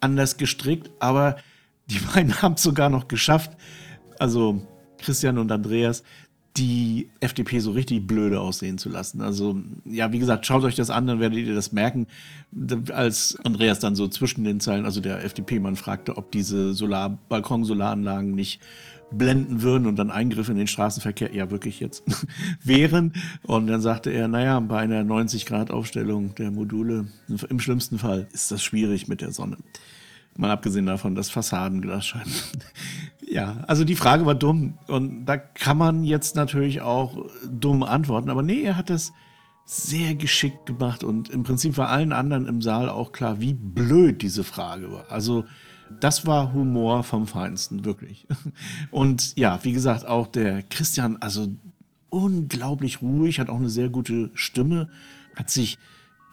anders 0.00 0.38
gestrickt, 0.38 0.90
aber 1.00 1.36
die 1.90 1.98
beiden 1.98 2.32
haben 2.42 2.54
es 2.54 2.62
sogar 2.62 2.88
noch 2.88 3.08
geschafft. 3.08 3.52
Also 4.18 4.62
Christian 5.04 5.36
und 5.36 5.52
Andreas, 5.52 6.02
die 6.56 7.08
FDP 7.18 7.58
so 7.58 7.72
richtig 7.72 8.06
blöde 8.06 8.40
aussehen 8.40 8.78
zu 8.78 8.88
lassen. 8.88 9.20
Also, 9.20 9.60
ja, 9.84 10.12
wie 10.12 10.20
gesagt, 10.20 10.46
schaut 10.46 10.62
euch 10.62 10.76
das 10.76 10.90
an, 10.90 11.06
dann 11.06 11.18
werdet 11.18 11.38
ihr 11.38 11.54
das 11.54 11.72
merken. 11.72 12.06
Als 12.92 13.36
Andreas 13.44 13.80
dann 13.80 13.96
so 13.96 14.06
zwischen 14.06 14.44
den 14.44 14.60
Zeilen, 14.60 14.84
also 14.84 15.00
der 15.00 15.24
FDP-Mann 15.24 15.74
fragte, 15.74 16.16
ob 16.16 16.30
diese 16.30 16.72
Solar 16.72 17.18
Balkonsolaranlagen 17.28 18.34
nicht 18.34 18.60
blenden 19.10 19.62
würden 19.62 19.86
und 19.86 19.96
dann 19.96 20.10
Eingriffe 20.10 20.52
in 20.52 20.58
den 20.58 20.66
Straßenverkehr, 20.66 21.34
ja 21.34 21.50
wirklich 21.50 21.80
jetzt, 21.80 22.04
wären. 22.64 23.12
Und 23.42 23.66
dann 23.66 23.80
sagte 23.80 24.10
er, 24.10 24.28
naja, 24.28 24.60
bei 24.60 24.78
einer 24.78 25.02
90-Grad-Aufstellung 25.02 26.34
der 26.36 26.50
Module, 26.50 27.06
im 27.48 27.60
schlimmsten 27.60 27.98
Fall, 27.98 28.28
ist 28.32 28.50
das 28.50 28.62
schwierig 28.62 29.08
mit 29.08 29.20
der 29.20 29.32
Sonne. 29.32 29.56
Mal 30.36 30.50
abgesehen 30.50 30.86
davon, 30.86 31.14
dass 31.14 31.30
Fassadenglasscheiben 31.30 32.32
ja, 33.28 33.64
also 33.66 33.84
die 33.84 33.96
Frage 33.96 34.26
war 34.26 34.34
dumm 34.34 34.78
und 34.86 35.26
da 35.26 35.36
kann 35.36 35.78
man 35.78 36.04
jetzt 36.04 36.36
natürlich 36.36 36.80
auch 36.80 37.26
dumm 37.48 37.82
antworten, 37.82 38.30
aber 38.30 38.42
nee, 38.42 38.62
er 38.62 38.76
hat 38.76 38.90
das 38.90 39.12
sehr 39.64 40.14
geschickt 40.14 40.66
gemacht 40.66 41.04
und 41.04 41.30
im 41.30 41.42
Prinzip 41.42 41.78
war 41.78 41.88
allen 41.88 42.12
anderen 42.12 42.46
im 42.46 42.60
Saal 42.60 42.88
auch 42.88 43.12
klar, 43.12 43.40
wie 43.40 43.54
blöd 43.54 44.20
diese 44.20 44.44
Frage 44.44 44.92
war. 44.92 45.10
Also 45.10 45.44
das 46.00 46.26
war 46.26 46.52
Humor 46.52 47.02
vom 47.02 47.26
Feinsten, 47.26 47.84
wirklich. 47.84 48.26
Und 48.90 49.36
ja, 49.36 49.62
wie 49.62 49.72
gesagt, 49.72 50.06
auch 50.06 50.26
der 50.26 50.62
Christian, 50.62 51.18
also 51.18 51.48
unglaublich 52.08 53.02
ruhig, 53.02 53.38
hat 53.38 53.48
auch 53.48 53.56
eine 53.56 53.68
sehr 53.68 53.90
gute 53.90 54.30
Stimme, 54.34 54.88
hat 55.36 55.50
sich 55.50 55.78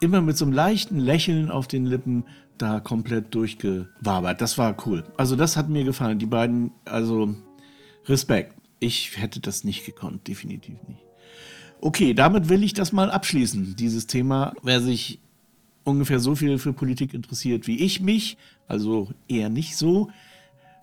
immer 0.02 0.20
mit 0.20 0.36
so 0.36 0.44
einem 0.44 0.52
leichten 0.52 0.98
Lächeln 0.98 1.50
auf 1.50 1.68
den 1.68 1.86
Lippen 1.86 2.24
da 2.58 2.80
komplett 2.80 3.34
durchgewabert. 3.34 4.40
Das 4.40 4.58
war 4.58 4.76
cool. 4.86 5.04
Also 5.16 5.36
das 5.36 5.56
hat 5.56 5.68
mir 5.68 5.84
gefallen. 5.84 6.18
Die 6.18 6.26
beiden, 6.26 6.72
also 6.84 7.34
Respekt. 8.06 8.54
Ich 8.80 9.16
hätte 9.16 9.40
das 9.40 9.62
nicht 9.62 9.86
gekonnt, 9.86 10.26
definitiv 10.26 10.76
nicht. 10.88 11.00
Okay, 11.80 12.14
damit 12.14 12.48
will 12.48 12.62
ich 12.64 12.74
das 12.74 12.92
mal 12.92 13.10
abschließen, 13.10 13.76
dieses 13.76 14.06
Thema. 14.06 14.54
Wer 14.62 14.80
sich 14.80 15.20
ungefähr 15.84 16.20
so 16.20 16.34
viel 16.34 16.58
für 16.58 16.72
Politik 16.72 17.14
interessiert 17.14 17.66
wie 17.66 17.78
ich 17.78 18.00
mich, 18.00 18.36
also 18.68 19.10
eher 19.28 19.48
nicht 19.48 19.76
so, 19.76 20.10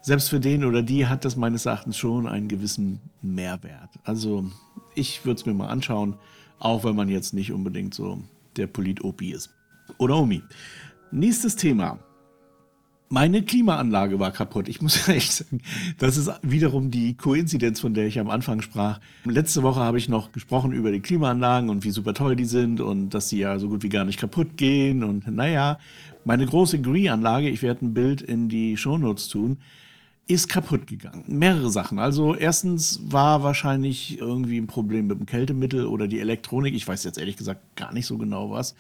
selbst 0.02 0.30
für 0.30 0.40
den 0.40 0.64
oder 0.64 0.82
die 0.82 1.08
hat 1.08 1.26
das 1.26 1.36
meines 1.36 1.66
Erachtens 1.66 1.98
schon 1.98 2.28
einen 2.28 2.48
gewissen 2.48 3.00
Mehrwert. 3.22 3.90
Also 4.04 4.46
ich 4.96 5.26
würde 5.26 5.40
es 5.40 5.46
mir 5.46 5.54
mal 5.54 5.68
anschauen, 5.68 6.16
auch 6.58 6.84
wenn 6.84 6.96
man 6.96 7.10
jetzt 7.10 7.34
nicht 7.34 7.52
unbedingt 7.52 7.94
so 7.94 8.22
der 8.60 8.68
Polit-Opi 8.68 9.32
ist. 9.32 9.50
Oder 9.98 10.18
Omi. 10.18 10.44
Nächstes 11.12 11.56
Thema. 11.56 12.00
Meine 13.12 13.42
Klimaanlage 13.42 14.20
war 14.20 14.30
kaputt. 14.30 14.70
Ich 14.70 14.84
muss 14.84 15.08
echt 15.08 15.32
sagen, 15.32 15.62
das 15.98 16.16
ist 16.16 16.30
wiederum 16.44 16.92
die 16.92 17.16
Koinzidenz, 17.16 17.80
von 17.80 17.96
der 17.96 18.06
ich 18.06 18.20
am 18.20 18.30
Anfang 18.30 18.62
sprach. 18.62 19.00
Letzte 19.26 19.64
Woche 19.64 19.80
habe 19.80 19.98
ich 19.98 20.10
noch 20.10 20.32
gesprochen 20.32 20.74
über 20.74 20.92
die 20.92 21.00
Klimaanlagen 21.00 21.72
und 21.72 21.84
wie 21.84 21.90
super 21.90 22.14
toll 22.14 22.36
die 22.36 22.46
sind 22.46 22.82
und 22.82 23.10
dass 23.10 23.30
sie 23.30 23.40
ja 23.40 23.58
so 23.58 23.68
gut 23.68 23.82
wie 23.82 23.90
gar 23.90 24.06
nicht 24.06 24.20
kaputt 24.20 24.58
gehen. 24.58 25.04
Und 25.04 25.28
naja, 25.28 25.80
meine 26.24 26.46
große 26.46 26.80
Gree-Anlage, 26.82 27.50
ich 27.50 27.64
werde 27.64 27.88
ein 27.88 27.96
Bild 27.96 28.22
in 28.22 28.48
die 28.48 28.78
Shownotes 28.78 29.28
tun, 29.28 29.58
ist 30.30 30.48
kaputt 30.48 30.86
gegangen. 30.86 31.24
Mehrere 31.28 31.72
Sachen. 31.72 31.98
Also 31.98 32.36
erstens 32.36 33.02
war 33.04 33.42
wahrscheinlich 33.42 34.20
irgendwie 34.20 34.60
ein 34.60 34.68
Problem 34.68 35.08
mit 35.08 35.18
dem 35.18 35.26
Kältemittel 35.26 35.88
oder 35.88 36.08
die 36.08 36.20
Elektronik. 36.20 36.76
Ich 36.76 36.88
weiß 36.88 37.04
jetzt 37.04 37.18
ehrlich 37.18 37.36
gesagt 37.36 37.76
gar 37.76 37.92
nicht 37.92 38.06
so 38.06 38.20
genau 38.20 38.52
was. 38.52 38.76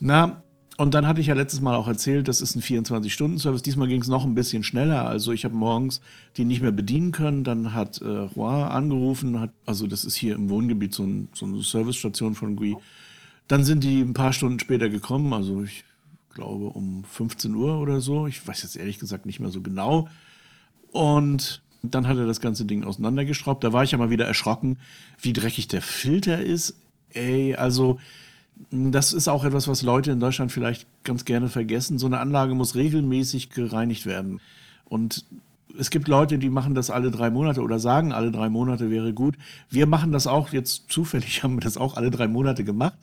Na, 0.00 0.42
und 0.76 0.92
dann 0.92 1.06
hatte 1.06 1.22
ich 1.22 1.28
ja 1.28 1.34
letztes 1.34 1.62
Mal 1.62 1.76
auch 1.76 1.88
erzählt, 1.88 2.28
das 2.28 2.42
ist 2.42 2.56
ein 2.56 2.60
24-Stunden-Service. 2.62 3.62
Diesmal 3.62 3.88
ging 3.88 4.02
es 4.02 4.08
noch 4.08 4.26
ein 4.26 4.34
bisschen 4.34 4.64
schneller. 4.64 5.08
Also 5.08 5.32
ich 5.32 5.46
habe 5.46 5.54
morgens 5.54 6.02
die 6.36 6.44
nicht 6.44 6.60
mehr 6.60 6.72
bedienen 6.72 7.10
können. 7.10 7.42
Dann 7.42 7.72
hat 7.72 8.02
äh, 8.02 8.06
Roy 8.06 8.64
angerufen, 8.64 9.40
hat, 9.40 9.50
also 9.64 9.86
das 9.86 10.04
ist 10.04 10.14
hier 10.14 10.34
im 10.34 10.50
Wohngebiet 10.50 10.92
so, 10.92 11.04
ein, 11.04 11.30
so 11.32 11.46
eine 11.46 11.62
Servicestation 11.62 12.34
von 12.34 12.54
GUI. 12.54 12.76
Dann 13.48 13.64
sind 13.64 13.82
die 13.82 14.02
ein 14.02 14.12
paar 14.12 14.34
Stunden 14.34 14.60
später 14.60 14.90
gekommen, 14.90 15.32
also 15.32 15.62
ich 15.62 15.84
glaube 16.34 16.66
um 16.66 17.04
15 17.04 17.54
Uhr 17.54 17.78
oder 17.78 18.02
so. 18.02 18.26
Ich 18.26 18.46
weiß 18.46 18.62
jetzt 18.62 18.76
ehrlich 18.76 18.98
gesagt 18.98 19.24
nicht 19.24 19.40
mehr 19.40 19.50
so 19.50 19.62
genau. 19.62 20.08
Und 20.92 21.62
dann 21.82 22.06
hat 22.06 22.16
er 22.16 22.26
das 22.26 22.40
ganze 22.40 22.64
Ding 22.64 22.84
auseinandergeschraubt. 22.84 23.64
Da 23.64 23.72
war 23.72 23.82
ich 23.82 23.90
ja 23.90 23.98
mal 23.98 24.10
wieder 24.10 24.26
erschrocken, 24.26 24.78
wie 25.20 25.32
dreckig 25.32 25.66
der 25.68 25.82
Filter 25.82 26.40
ist. 26.40 26.76
Ey, 27.12 27.56
also 27.56 27.98
das 28.70 29.12
ist 29.12 29.28
auch 29.28 29.44
etwas, 29.44 29.66
was 29.66 29.82
Leute 29.82 30.12
in 30.12 30.20
Deutschland 30.20 30.52
vielleicht 30.52 30.86
ganz 31.02 31.24
gerne 31.24 31.48
vergessen. 31.48 31.98
So 31.98 32.06
eine 32.06 32.20
Anlage 32.20 32.54
muss 32.54 32.76
regelmäßig 32.76 33.50
gereinigt 33.50 34.06
werden. 34.06 34.40
Und 34.84 35.24
es 35.78 35.90
gibt 35.90 36.08
Leute, 36.08 36.38
die 36.38 36.50
machen 36.50 36.74
das 36.74 36.90
alle 36.90 37.10
drei 37.10 37.30
Monate 37.30 37.62
oder 37.62 37.78
sagen, 37.78 38.12
alle 38.12 38.30
drei 38.30 38.48
Monate 38.48 38.90
wäre 38.90 39.12
gut. 39.12 39.36
Wir 39.70 39.86
machen 39.86 40.12
das 40.12 40.26
auch 40.26 40.52
jetzt 40.52 40.90
zufällig, 40.90 41.42
haben 41.42 41.56
wir 41.56 41.60
das 41.60 41.76
auch 41.76 41.96
alle 41.96 42.10
drei 42.10 42.28
Monate 42.28 42.64
gemacht. 42.64 42.94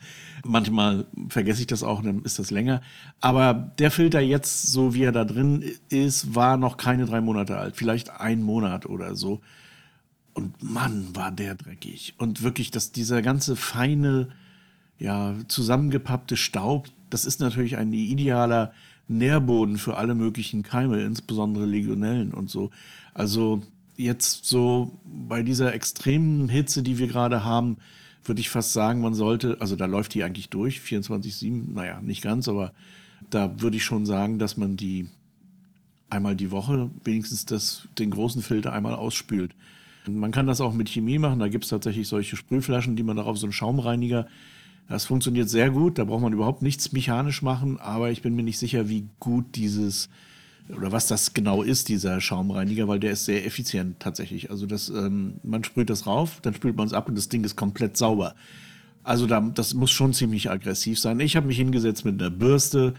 Manchmal 0.45 1.05
vergesse 1.29 1.61
ich 1.61 1.67
das 1.67 1.83
auch, 1.83 2.01
dann 2.01 2.23
ist 2.23 2.39
das 2.39 2.51
länger. 2.51 2.81
Aber 3.19 3.53
der 3.53 3.91
Filter 3.91 4.19
jetzt, 4.19 4.67
so 4.67 4.93
wie 4.93 5.03
er 5.03 5.11
da 5.11 5.25
drin 5.25 5.63
ist, 5.89 6.35
war 6.35 6.57
noch 6.57 6.77
keine 6.77 7.05
drei 7.05 7.21
Monate 7.21 7.57
alt. 7.57 7.75
Vielleicht 7.75 8.09
ein 8.19 8.41
Monat 8.41 8.85
oder 8.85 9.15
so. 9.15 9.41
Und 10.33 10.63
Mann, 10.63 11.07
war 11.13 11.31
der 11.31 11.55
dreckig. 11.55 12.13
Und 12.17 12.43
wirklich, 12.43 12.71
dass 12.71 12.91
dieser 12.91 13.21
ganze 13.21 13.55
feine, 13.55 14.29
ja, 14.97 15.33
zusammengepappte 15.47 16.38
Staub, 16.38 16.88
das 17.09 17.25
ist 17.25 17.41
natürlich 17.41 17.77
ein 17.77 17.91
idealer 17.91 18.71
Nährboden 19.09 19.77
für 19.77 19.97
alle 19.97 20.15
möglichen 20.15 20.63
Keime, 20.63 21.01
insbesondere 21.01 21.65
Legionellen 21.65 22.33
und 22.33 22.49
so. 22.49 22.69
Also 23.13 23.63
jetzt 23.97 24.45
so 24.45 24.97
bei 25.05 25.43
dieser 25.43 25.73
extremen 25.73 26.47
Hitze, 26.47 26.83
die 26.83 26.99
wir 26.99 27.07
gerade 27.07 27.43
haben, 27.43 27.77
würde 28.23 28.39
ich 28.39 28.49
fast 28.49 28.71
sagen, 28.71 29.01
man 29.01 29.13
sollte, 29.13 29.57
also 29.59 29.75
da 29.75 29.85
läuft 29.85 30.13
die 30.13 30.23
eigentlich 30.23 30.49
durch, 30.49 30.79
24-7, 30.79 31.73
naja, 31.73 31.99
nicht 32.01 32.21
ganz, 32.21 32.47
aber 32.47 32.71
da 33.29 33.59
würde 33.61 33.77
ich 33.77 33.83
schon 33.83 34.05
sagen, 34.05 34.39
dass 34.39 34.55
man 34.55 34.77
die 34.77 35.09
einmal 36.09 36.35
die 36.35 36.51
Woche 36.51 36.89
wenigstens 37.03 37.45
das, 37.45 37.87
den 37.97 38.11
großen 38.11 38.41
Filter 38.41 38.73
einmal 38.73 38.95
ausspült. 38.95 39.55
Man 40.07 40.31
kann 40.31 40.47
das 40.47 40.61
auch 40.61 40.73
mit 40.73 40.89
Chemie 40.89 41.19
machen, 41.19 41.39
da 41.39 41.49
gibt 41.49 41.65
es 41.65 41.69
tatsächlich 41.69 42.07
solche 42.07 42.35
Sprühflaschen, 42.35 42.95
die 42.95 43.03
man 43.03 43.17
darauf 43.17 43.37
so 43.37 43.45
einen 43.45 43.53
Schaumreiniger 43.53 44.27
das 44.89 45.05
funktioniert 45.05 45.50
sehr 45.50 45.69
gut, 45.69 46.00
da 46.00 46.03
braucht 46.03 46.22
man 46.22 46.34
überhaupt 46.34 46.62
nichts 46.62 46.91
mechanisch 46.91 47.41
machen, 47.41 47.79
aber 47.79 48.12
ich 48.12 48.22
bin 48.22 48.36
mir 48.36 48.43
nicht 48.43 48.58
sicher, 48.58 48.89
wie 48.89 49.08
gut 49.19 49.55
dieses 49.55 50.10
oder 50.75 50.91
was 50.91 51.08
das 51.08 51.34
genau 51.34 51.63
ist, 51.63 51.89
dieser 51.89 52.22
Schaumreiniger, 52.22 52.88
weil 52.88 53.00
der 53.00 53.12
ist 53.12 53.25
sehr 53.25 53.46
effizient 53.46 54.00
tatsächlich. 54.00 54.51
Also 54.51 54.65
das, 54.65 54.89
ähm, 54.89 55.36
man 55.43 55.63
sprüht 55.63 55.89
das 55.89 56.05
rauf, 56.05 56.39
dann 56.41 56.53
spült 56.53 56.75
man 56.75 56.86
es 56.86 56.93
ab 56.93 57.10
und 57.10 57.17
das 57.17 57.29
Ding 57.29 57.43
ist 57.43 57.55
komplett 57.55 57.98
sauber. 57.98 58.36
Also 59.03 59.25
da, 59.25 59.39
das 59.41 59.74
muss 59.74 59.91
schon 59.91 60.13
ziemlich 60.13 60.51
aggressiv 60.51 61.00
sein. 61.00 61.19
Ich 61.19 61.36
habe 61.36 61.48
mich 61.48 61.58
hingesetzt 61.58 62.05
mit 62.05 62.22
einer 62.22 62.29
Bürste 62.29 62.93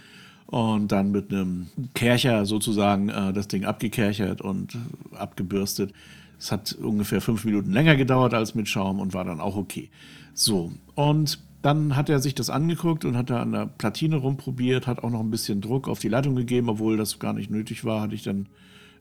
und 0.47 0.91
dann 0.91 1.13
mit 1.13 1.33
einem 1.33 1.69
Kercher 1.95 2.45
sozusagen 2.45 3.09
äh, 3.09 3.33
das 3.33 3.47
Ding 3.47 3.65
abgekerchert 3.65 4.41
und 4.41 4.77
abgebürstet. 5.13 5.93
Es 6.39 6.51
hat 6.51 6.73
ungefähr 6.73 7.21
fünf 7.21 7.45
Minuten 7.45 7.73
länger 7.73 7.95
gedauert 7.95 8.35
als 8.35 8.55
mit 8.55 8.69
Schaum 8.69 8.99
und 8.99 9.15
war 9.15 9.25
dann 9.25 9.41
auch 9.41 9.57
okay. 9.57 9.91
So, 10.35 10.73
und 10.97 11.39
dann 11.63 11.97
hat 11.97 12.09
er 12.09 12.21
sich 12.21 12.35
das 12.35 12.49
angeguckt 12.49 13.05
und 13.05 13.17
hat 13.17 13.31
da 13.31 13.43
an 13.43 13.53
der 13.53 13.67
Platine 13.67 14.17
rumprobiert, 14.17 14.87
hat 14.87 15.05
auch 15.05 15.11
noch 15.11 15.21
ein 15.21 15.31
bisschen 15.31 15.61
Druck 15.61 15.89
auf 15.89 15.99
die 15.99 16.09
Leitung 16.09 16.35
gegeben, 16.35 16.69
obwohl 16.69 16.97
das 16.97 17.19
gar 17.19 17.33
nicht 17.33 17.51
nötig 17.51 17.85
war, 17.85 18.01
hatte 18.01 18.15
ich 18.15 18.23
dann 18.23 18.49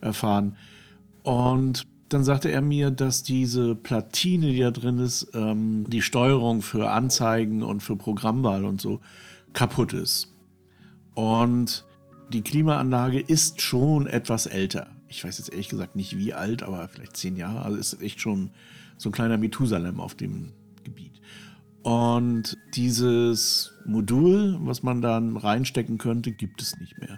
erfahren. 0.02 0.58
Und 1.24 1.86
dann 2.10 2.24
sagte 2.24 2.52
er 2.52 2.62
mir, 2.62 2.92
dass 2.92 3.24
diese 3.24 3.76
Platine, 3.76 4.52
die 4.52 4.60
da 4.60 4.72
drin 4.72 4.98
ist, 4.98 5.30
ähm, 5.34 5.86
die 5.88 6.02
Steuerung 6.02 6.62
für 6.62 6.92
Anzeigen 6.92 7.64
und 7.64 7.82
für 7.82 7.96
Programmwahl 7.96 8.66
und 8.66 8.82
so 8.82 9.00
kaputt 9.54 9.94
ist. 9.94 10.34
Und 11.14 11.86
die 12.34 12.42
Klimaanlage 12.42 13.20
ist 13.20 13.62
schon 13.62 14.08
etwas 14.08 14.48
älter. 14.48 14.88
Ich 15.08 15.24
weiß 15.24 15.38
jetzt 15.38 15.52
ehrlich 15.52 15.70
gesagt 15.70 15.96
nicht 15.96 16.18
wie 16.18 16.34
alt, 16.34 16.64
aber 16.64 16.88
vielleicht 16.88 17.18
zehn 17.18 17.38
Jahre. 17.38 17.62
Also 17.62 17.78
ist 17.78 18.02
echt 18.02 18.20
schon 18.20 18.52
so 18.98 19.10
ein 19.10 19.14
kleiner 19.14 19.38
Methusalem 19.38 20.00
auf 20.00 20.16
dem 20.16 20.52
und 21.90 22.56
dieses 22.76 23.74
Modul, 23.84 24.60
was 24.62 24.84
man 24.84 25.02
dann 25.02 25.38
reinstecken 25.38 25.98
könnte, 25.98 26.32
gibt 26.32 26.62
es 26.62 26.80
nicht 26.80 27.00
mehr. 27.00 27.18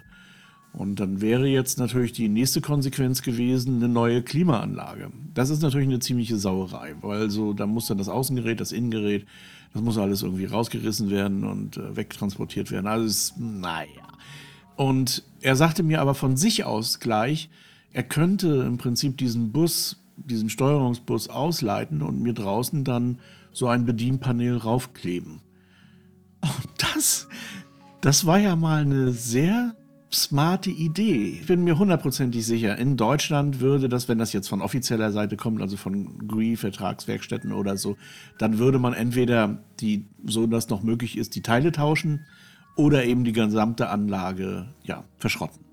Und 0.72 0.98
dann 0.98 1.20
wäre 1.20 1.46
jetzt 1.46 1.78
natürlich 1.78 2.12
die 2.12 2.30
nächste 2.30 2.62
Konsequenz 2.62 3.20
gewesen, 3.20 3.76
eine 3.76 3.88
neue 3.92 4.22
Klimaanlage. 4.22 5.12
Das 5.34 5.50
ist 5.50 5.60
natürlich 5.60 5.88
eine 5.88 5.98
ziemliche 5.98 6.38
Sauerei, 6.38 6.94
weil 7.02 7.28
so, 7.28 7.52
da 7.52 7.66
muss 7.66 7.88
dann 7.88 7.98
das 7.98 8.08
Außengerät, 8.08 8.60
das 8.60 8.72
Innengerät, 8.72 9.26
das 9.74 9.82
muss 9.82 9.98
alles 9.98 10.22
irgendwie 10.22 10.46
rausgerissen 10.46 11.10
werden 11.10 11.44
und 11.44 11.76
äh, 11.76 11.94
wegtransportiert 11.94 12.70
werden. 12.70 13.04
Ist, 13.04 13.38
naja. 13.38 14.08
Und 14.76 15.22
er 15.42 15.54
sagte 15.54 15.82
mir 15.82 16.00
aber 16.00 16.14
von 16.14 16.38
sich 16.38 16.64
aus 16.64 16.98
gleich, 16.98 17.50
er 17.92 18.04
könnte 18.04 18.64
im 18.66 18.78
Prinzip 18.78 19.18
diesen 19.18 19.52
Bus, 19.52 19.98
diesen 20.16 20.48
Steuerungsbus 20.48 21.28
ausleiten 21.28 22.00
und 22.00 22.22
mir 22.22 22.32
draußen 22.32 22.84
dann 22.84 23.18
so 23.52 23.68
ein 23.68 23.84
Bedienpanel 23.84 24.56
raufkleben. 24.56 25.40
Und 26.40 26.68
das, 26.78 27.28
das 28.00 28.26
war 28.26 28.38
ja 28.38 28.56
mal 28.56 28.82
eine 28.82 29.12
sehr 29.12 29.74
smarte 30.12 30.70
Idee. 30.70 31.38
Ich 31.40 31.46
bin 31.46 31.64
mir 31.64 31.78
hundertprozentig 31.78 32.44
sicher, 32.44 32.76
in 32.76 32.96
Deutschland 32.96 33.60
würde 33.60 33.88
das, 33.88 34.08
wenn 34.08 34.18
das 34.18 34.32
jetzt 34.32 34.48
von 34.48 34.60
offizieller 34.60 35.10
Seite 35.10 35.36
kommt, 35.36 35.62
also 35.62 35.76
von 35.76 36.28
GRI, 36.28 36.56
Vertragswerkstätten 36.56 37.52
oder 37.52 37.76
so, 37.76 37.96
dann 38.38 38.58
würde 38.58 38.78
man 38.78 38.92
entweder 38.92 39.62
die, 39.80 40.06
so 40.24 40.46
dass 40.46 40.68
noch 40.68 40.82
möglich 40.82 41.16
ist, 41.16 41.34
die 41.34 41.42
Teile 41.42 41.72
tauschen 41.72 42.26
oder 42.76 43.04
eben 43.04 43.24
die 43.24 43.32
gesamte 43.32 43.88
Anlage, 43.88 44.66
ja, 44.82 45.04
verschrotten. 45.18 45.71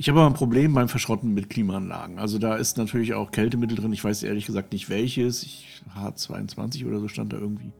Ich 0.00 0.08
habe 0.08 0.20
aber 0.20 0.30
ein 0.30 0.34
Problem 0.34 0.72
beim 0.72 0.88
Verschrotten 0.88 1.34
mit 1.34 1.50
Klimaanlagen. 1.50 2.18
Also 2.18 2.38
da 2.38 2.56
ist 2.56 2.78
natürlich 2.78 3.12
auch 3.12 3.32
Kältemittel 3.32 3.76
drin. 3.76 3.92
Ich 3.92 4.02
weiß 4.02 4.22
ehrlich 4.22 4.46
gesagt 4.46 4.72
nicht 4.72 4.88
welches. 4.88 5.42
Ich, 5.42 5.82
H22 5.94 6.86
oder 6.86 7.00
so 7.00 7.08
stand 7.08 7.34
da 7.34 7.36
irgendwie 7.36 7.70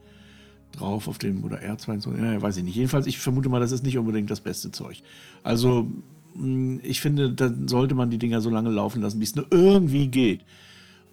drauf 0.72 1.08
auf 1.08 1.16
dem, 1.16 1.42
oder 1.44 1.60
R22, 1.62 2.22
ja, 2.22 2.42
weiß 2.42 2.58
ich 2.58 2.64
nicht. 2.64 2.74
Jedenfalls, 2.74 3.06
ich 3.06 3.18
vermute 3.18 3.48
mal, 3.48 3.58
das 3.58 3.72
ist 3.72 3.84
nicht 3.84 3.96
unbedingt 3.96 4.30
das 4.30 4.42
beste 4.42 4.70
Zeug. 4.70 5.02
Also, 5.44 5.90
hm, 6.34 6.80
ich 6.82 7.00
finde, 7.00 7.32
da 7.32 7.50
sollte 7.64 7.94
man 7.94 8.10
die 8.10 8.18
Dinger 8.18 8.42
so 8.42 8.50
lange 8.50 8.68
laufen 8.68 9.00
lassen, 9.00 9.18
wie 9.18 9.24
es 9.24 9.34
nur 9.34 9.46
irgendwie 9.50 10.08
geht. 10.08 10.42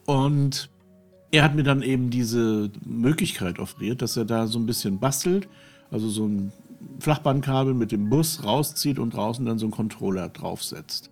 Und 0.06 0.70
er 1.32 1.46
hat 1.46 1.56
mir 1.56 1.64
dann 1.64 1.84
eben 1.84 2.10
diese 2.10 2.70
Möglichkeit 2.86 3.60
offeriert, 3.60 4.02
dass 4.02 4.18
er 4.18 4.26
da 4.26 4.46
so 4.46 4.60
ein 4.60 4.66
bisschen 4.66 5.00
bastelt, 5.00 5.48
also 5.90 6.10
so 6.10 6.28
ein 6.28 6.52
Flachbandkabel 7.00 7.74
mit 7.74 7.92
dem 7.92 8.10
Bus 8.10 8.44
rauszieht 8.44 9.00
und 9.00 9.14
draußen 9.14 9.46
dann 9.46 9.60
so 9.60 9.66
einen 9.66 9.72
Controller 9.72 10.30
draufsetzt. 10.30 11.12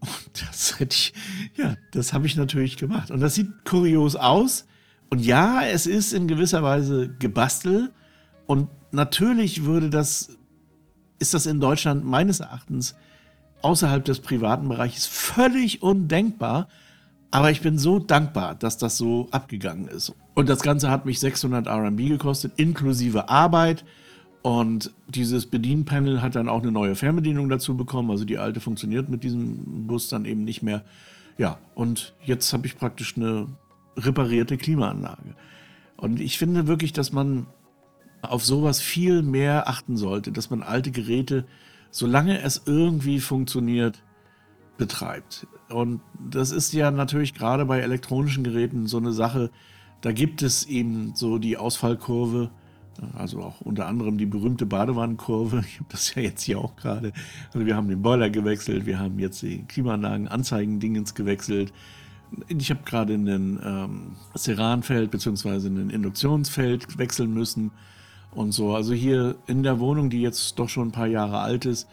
Und 0.00 0.42
das 0.50 0.78
hätte 0.80 0.94
ich, 0.94 1.14
ja, 1.56 1.76
das 1.92 2.12
habe 2.12 2.26
ich 2.26 2.36
natürlich 2.36 2.76
gemacht. 2.76 3.10
Und 3.10 3.20
das 3.20 3.34
sieht 3.34 3.64
kurios 3.64 4.16
aus. 4.16 4.66
Und 5.10 5.24
ja, 5.24 5.62
es 5.64 5.86
ist 5.86 6.12
in 6.12 6.26
gewisser 6.26 6.62
Weise 6.62 7.14
gebastelt. 7.18 7.92
Und 8.46 8.68
natürlich 8.90 9.64
würde 9.64 9.90
das, 9.90 10.36
ist 11.18 11.34
das 11.34 11.46
in 11.46 11.60
Deutschland 11.60 12.04
meines 12.04 12.40
Erachtens 12.40 12.96
außerhalb 13.62 14.04
des 14.04 14.20
privaten 14.20 14.68
Bereiches 14.68 15.06
völlig 15.06 15.82
undenkbar. 15.82 16.68
Aber 17.30 17.50
ich 17.50 17.62
bin 17.62 17.78
so 17.78 17.98
dankbar, 17.98 18.54
dass 18.54 18.76
das 18.76 18.98
so 18.98 19.28
abgegangen 19.30 19.86
ist. 19.86 20.12
Und 20.34 20.48
das 20.48 20.62
Ganze 20.62 20.90
hat 20.90 21.06
mich 21.06 21.20
600 21.20 21.66
RMB 21.66 21.98
gekostet, 21.98 22.54
inklusive 22.56 23.28
Arbeit. 23.28 23.84
Und 24.42 24.92
dieses 25.08 25.46
Bedienpanel 25.46 26.20
hat 26.20 26.34
dann 26.34 26.48
auch 26.48 26.62
eine 26.62 26.72
neue 26.72 26.96
Fernbedienung 26.96 27.48
dazu 27.48 27.76
bekommen. 27.76 28.10
Also 28.10 28.24
die 28.24 28.38
alte 28.38 28.60
funktioniert 28.60 29.08
mit 29.08 29.22
diesem 29.22 29.86
Bus 29.86 30.08
dann 30.08 30.24
eben 30.24 30.44
nicht 30.44 30.62
mehr. 30.62 30.84
Ja, 31.38 31.58
und 31.74 32.14
jetzt 32.24 32.52
habe 32.52 32.66
ich 32.66 32.76
praktisch 32.76 33.16
eine 33.16 33.46
reparierte 33.96 34.56
Klimaanlage. 34.56 35.36
Und 35.96 36.20
ich 36.20 36.38
finde 36.38 36.66
wirklich, 36.66 36.92
dass 36.92 37.12
man 37.12 37.46
auf 38.20 38.44
sowas 38.44 38.80
viel 38.80 39.22
mehr 39.22 39.68
achten 39.68 39.96
sollte, 39.96 40.32
dass 40.32 40.50
man 40.50 40.62
alte 40.62 40.90
Geräte, 40.90 41.44
solange 41.90 42.40
es 42.40 42.62
irgendwie 42.66 43.20
funktioniert, 43.20 44.02
betreibt. 44.76 45.46
Und 45.68 46.00
das 46.28 46.50
ist 46.50 46.72
ja 46.72 46.90
natürlich 46.90 47.34
gerade 47.34 47.64
bei 47.64 47.80
elektronischen 47.80 48.42
Geräten 48.42 48.86
so 48.86 48.96
eine 48.96 49.12
Sache, 49.12 49.50
da 50.00 50.10
gibt 50.10 50.42
es 50.42 50.64
eben 50.66 51.14
so 51.14 51.38
die 51.38 51.56
Ausfallkurve 51.56 52.50
also 53.16 53.40
auch 53.42 53.60
unter 53.60 53.86
anderem 53.86 54.18
die 54.18 54.26
berühmte 54.26 54.66
Badewannenkurve. 54.66 55.64
Ich 55.66 55.78
habe 55.78 55.88
das 55.90 56.14
ja 56.14 56.22
jetzt 56.22 56.42
hier 56.42 56.58
auch 56.58 56.76
gerade. 56.76 57.12
Also 57.52 57.66
wir 57.66 57.76
haben 57.76 57.88
den 57.88 58.02
Boiler 58.02 58.30
gewechselt, 58.30 58.86
wir 58.86 58.98
haben 58.98 59.18
jetzt 59.18 59.42
die 59.42 59.64
Klimaanlagen, 59.64 60.28
Anzeigendingens 60.28 61.14
gewechselt. 61.14 61.72
Ich 62.48 62.70
habe 62.70 62.80
gerade 62.84 63.14
einen 63.14 63.60
ähm, 63.64 64.12
Ceranfeld 64.36 65.10
bzw. 65.10 65.68
ein 65.68 65.90
Induktionsfeld 65.90 66.98
wechseln 66.98 67.32
müssen 67.34 67.70
und 68.30 68.52
so. 68.52 68.74
Also 68.74 68.94
hier 68.94 69.36
in 69.46 69.62
der 69.62 69.80
Wohnung, 69.80 70.10
die 70.10 70.22
jetzt 70.22 70.58
doch 70.58 70.68
schon 70.68 70.88
ein 70.88 70.92
paar 70.92 71.06
Jahre 71.06 71.40
alt 71.40 71.66
ist, 71.66 71.88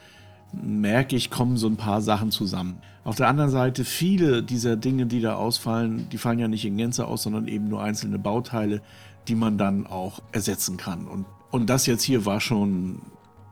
merke 0.53 1.15
ich, 1.15 1.29
kommen 1.29 1.57
so 1.57 1.67
ein 1.67 1.77
paar 1.77 2.01
Sachen 2.01 2.31
zusammen. 2.31 2.77
Auf 3.03 3.15
der 3.15 3.27
anderen 3.27 3.49
Seite, 3.49 3.85
viele 3.85 4.43
dieser 4.43 4.75
Dinge, 4.75 5.05
die 5.05 5.21
da 5.21 5.35
ausfallen, 5.35 6.07
die 6.09 6.17
fallen 6.17 6.39
ja 6.39 6.47
nicht 6.47 6.65
in 6.65 6.77
Gänze 6.77 7.07
aus, 7.07 7.23
sondern 7.23 7.47
eben 7.47 7.67
nur 7.67 7.81
einzelne 7.81 8.19
Bauteile, 8.19 8.81
die 9.29 9.35
man 9.35 9.57
dann 9.57 9.87
auch 9.87 10.21
ersetzen 10.31 10.77
kann. 10.77 11.07
Und, 11.07 11.25
und 11.51 11.69
das 11.69 11.85
jetzt 11.85 12.03
hier 12.03 12.25
war 12.25 12.41
schon, 12.41 13.01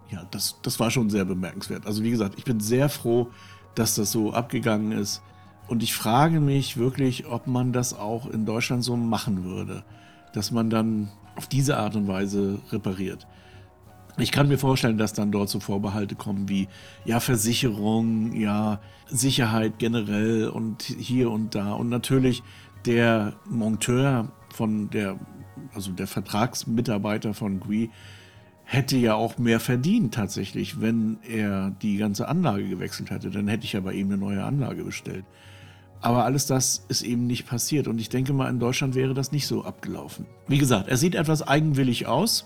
ja, 0.09 0.25
das, 0.31 0.57
das 0.63 0.79
war 0.79 0.91
schon 0.91 1.09
sehr 1.09 1.25
bemerkenswert. 1.25 1.85
Also 1.85 2.03
wie 2.03 2.11
gesagt, 2.11 2.35
ich 2.37 2.43
bin 2.43 2.59
sehr 2.59 2.89
froh, 2.89 3.29
dass 3.75 3.95
das 3.95 4.11
so 4.11 4.33
abgegangen 4.33 4.91
ist. 4.91 5.21
Und 5.67 5.83
ich 5.83 5.93
frage 5.93 6.39
mich 6.39 6.77
wirklich, 6.77 7.27
ob 7.27 7.45
man 7.45 7.73
das 7.73 7.93
auch 7.93 8.27
in 8.27 8.45
Deutschland 8.45 8.83
so 8.83 8.95
machen 8.97 9.43
würde, 9.43 9.83
dass 10.33 10.51
man 10.51 10.69
dann 10.69 11.11
auf 11.35 11.47
diese 11.47 11.77
Art 11.77 11.95
und 11.95 12.07
Weise 12.07 12.59
repariert. 12.71 13.27
Ich 14.19 14.31
kann 14.31 14.47
mir 14.47 14.57
vorstellen, 14.57 14.97
dass 14.97 15.13
dann 15.13 15.31
dort 15.31 15.49
so 15.49 15.59
Vorbehalte 15.59 16.15
kommen 16.15 16.49
wie 16.49 16.67
ja 17.05 17.19
Versicherung, 17.19 18.33
ja 18.33 18.79
Sicherheit 19.07 19.77
generell 19.77 20.47
und 20.47 20.81
hier 20.81 21.29
und 21.29 21.53
da 21.53 21.73
und 21.73 21.89
natürlich 21.89 22.41
der 22.87 23.33
Monteur 23.45 24.31
von 24.53 24.89
der 24.89 25.17
also 25.73 25.91
der 25.91 26.07
Vertragsmitarbeiter 26.07 27.33
von 27.33 27.59
GUI, 27.59 27.89
hätte 28.63 28.97
ja 28.97 29.15
auch 29.15 29.37
mehr 29.37 29.59
verdient 29.59 30.13
tatsächlich, 30.13 30.81
wenn 30.81 31.19
er 31.27 31.71
die 31.81 31.97
ganze 31.97 32.27
Anlage 32.27 32.67
gewechselt 32.67 33.11
hätte. 33.11 33.29
Dann 33.29 33.47
hätte 33.47 33.65
ich 33.65 33.77
aber 33.77 33.93
eben 33.93 34.11
eine 34.11 34.17
neue 34.17 34.43
Anlage 34.43 34.83
bestellt. 34.83 35.25
Aber 36.01 36.25
alles 36.25 36.45
das 36.45 36.85
ist 36.89 37.01
eben 37.01 37.25
nicht 37.25 37.47
passiert 37.47 37.87
und 37.87 37.99
ich 37.99 38.09
denke 38.09 38.33
mal, 38.33 38.49
in 38.49 38.59
Deutschland 38.59 38.93
wäre 38.93 39.13
das 39.13 39.31
nicht 39.31 39.47
so 39.47 39.63
abgelaufen. 39.63 40.27
Wie 40.47 40.59
gesagt, 40.59 40.89
er 40.89 40.97
sieht 40.97 41.15
etwas 41.15 41.47
eigenwillig 41.47 42.05
aus, 42.05 42.45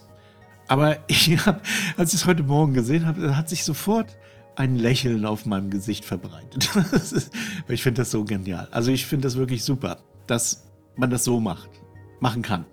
aber 0.68 0.98
ich 1.08 1.38
als 1.98 2.14
ich 2.14 2.22
es 2.22 2.26
heute 2.26 2.44
Morgen 2.44 2.74
gesehen 2.74 3.06
habe, 3.08 3.36
hat 3.36 3.50
sich 3.50 3.66
sofort 3.66 4.18
ein 4.56 4.76
Lächeln 4.76 5.26
auf 5.26 5.46
meinem 5.46 5.70
Gesicht 5.70 6.06
verbreitet. 6.06 6.70
Ich 7.68 7.84
finde 7.84 8.02
das 8.02 8.12
so 8.12 8.26
genial. 8.26 8.68
Also 8.72 8.92
ich 8.92 9.06
finde 9.06 9.28
das 9.28 9.38
wirklich 9.38 9.64
super, 9.64 9.98
dass 10.28 10.68
man 10.96 11.10
das 11.10 11.24
so 11.24 11.40
macht, 11.40 11.70
machen 12.20 12.42
kann. 12.42 12.66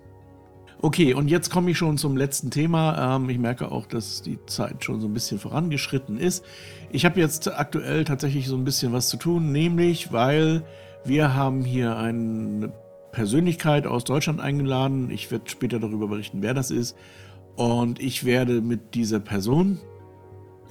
Okay, 0.81 1.13
und 1.13 1.27
jetzt 1.27 1.51
komme 1.51 1.73
ich 1.73 1.79
schon 1.79 1.99
zum 1.99 2.17
letzten 2.17 2.51
Thema. 2.51 3.17
Ähm, 3.17 3.29
ich 3.31 3.39
merke 3.39 3.73
auch, 3.73 3.87
dass 3.87 4.23
die 4.23 4.39
Zeit 4.47 4.85
schon 4.85 5.01
so 5.01 5.09
ein 5.09 5.13
bisschen 5.13 5.41
vorangeschritten 5.41 6.19
ist. 6.19 6.45
Ich 6.93 7.05
habe 7.05 7.19
jetzt 7.19 7.49
aktuell 7.53 8.05
tatsächlich 8.05 8.47
so 8.47 8.57
ein 8.57 8.65
bisschen 8.65 8.93
was 8.93 9.09
zu 9.09 9.17
tun, 9.17 9.51
nämlich 9.51 10.13
weil 10.13 10.63
wir 11.05 11.35
haben 11.35 11.65
hier 11.65 11.97
eine 11.97 12.73
Persönlichkeit 13.11 13.89
aus 13.89 14.05
Deutschland 14.05 14.41
eingeladen. 14.41 15.11
Ich 15.11 15.31
werde 15.33 15.51
später 15.51 15.81
darüber 15.81 16.07
berichten, 16.07 16.43
wer 16.43 16.55
das 16.55 16.71
ist. 16.71 16.97
Und 17.57 18.01
ich 18.01 18.25
werde 18.25 18.61
mit 18.61 18.95
dieser 18.95 19.19
Person 19.19 19.81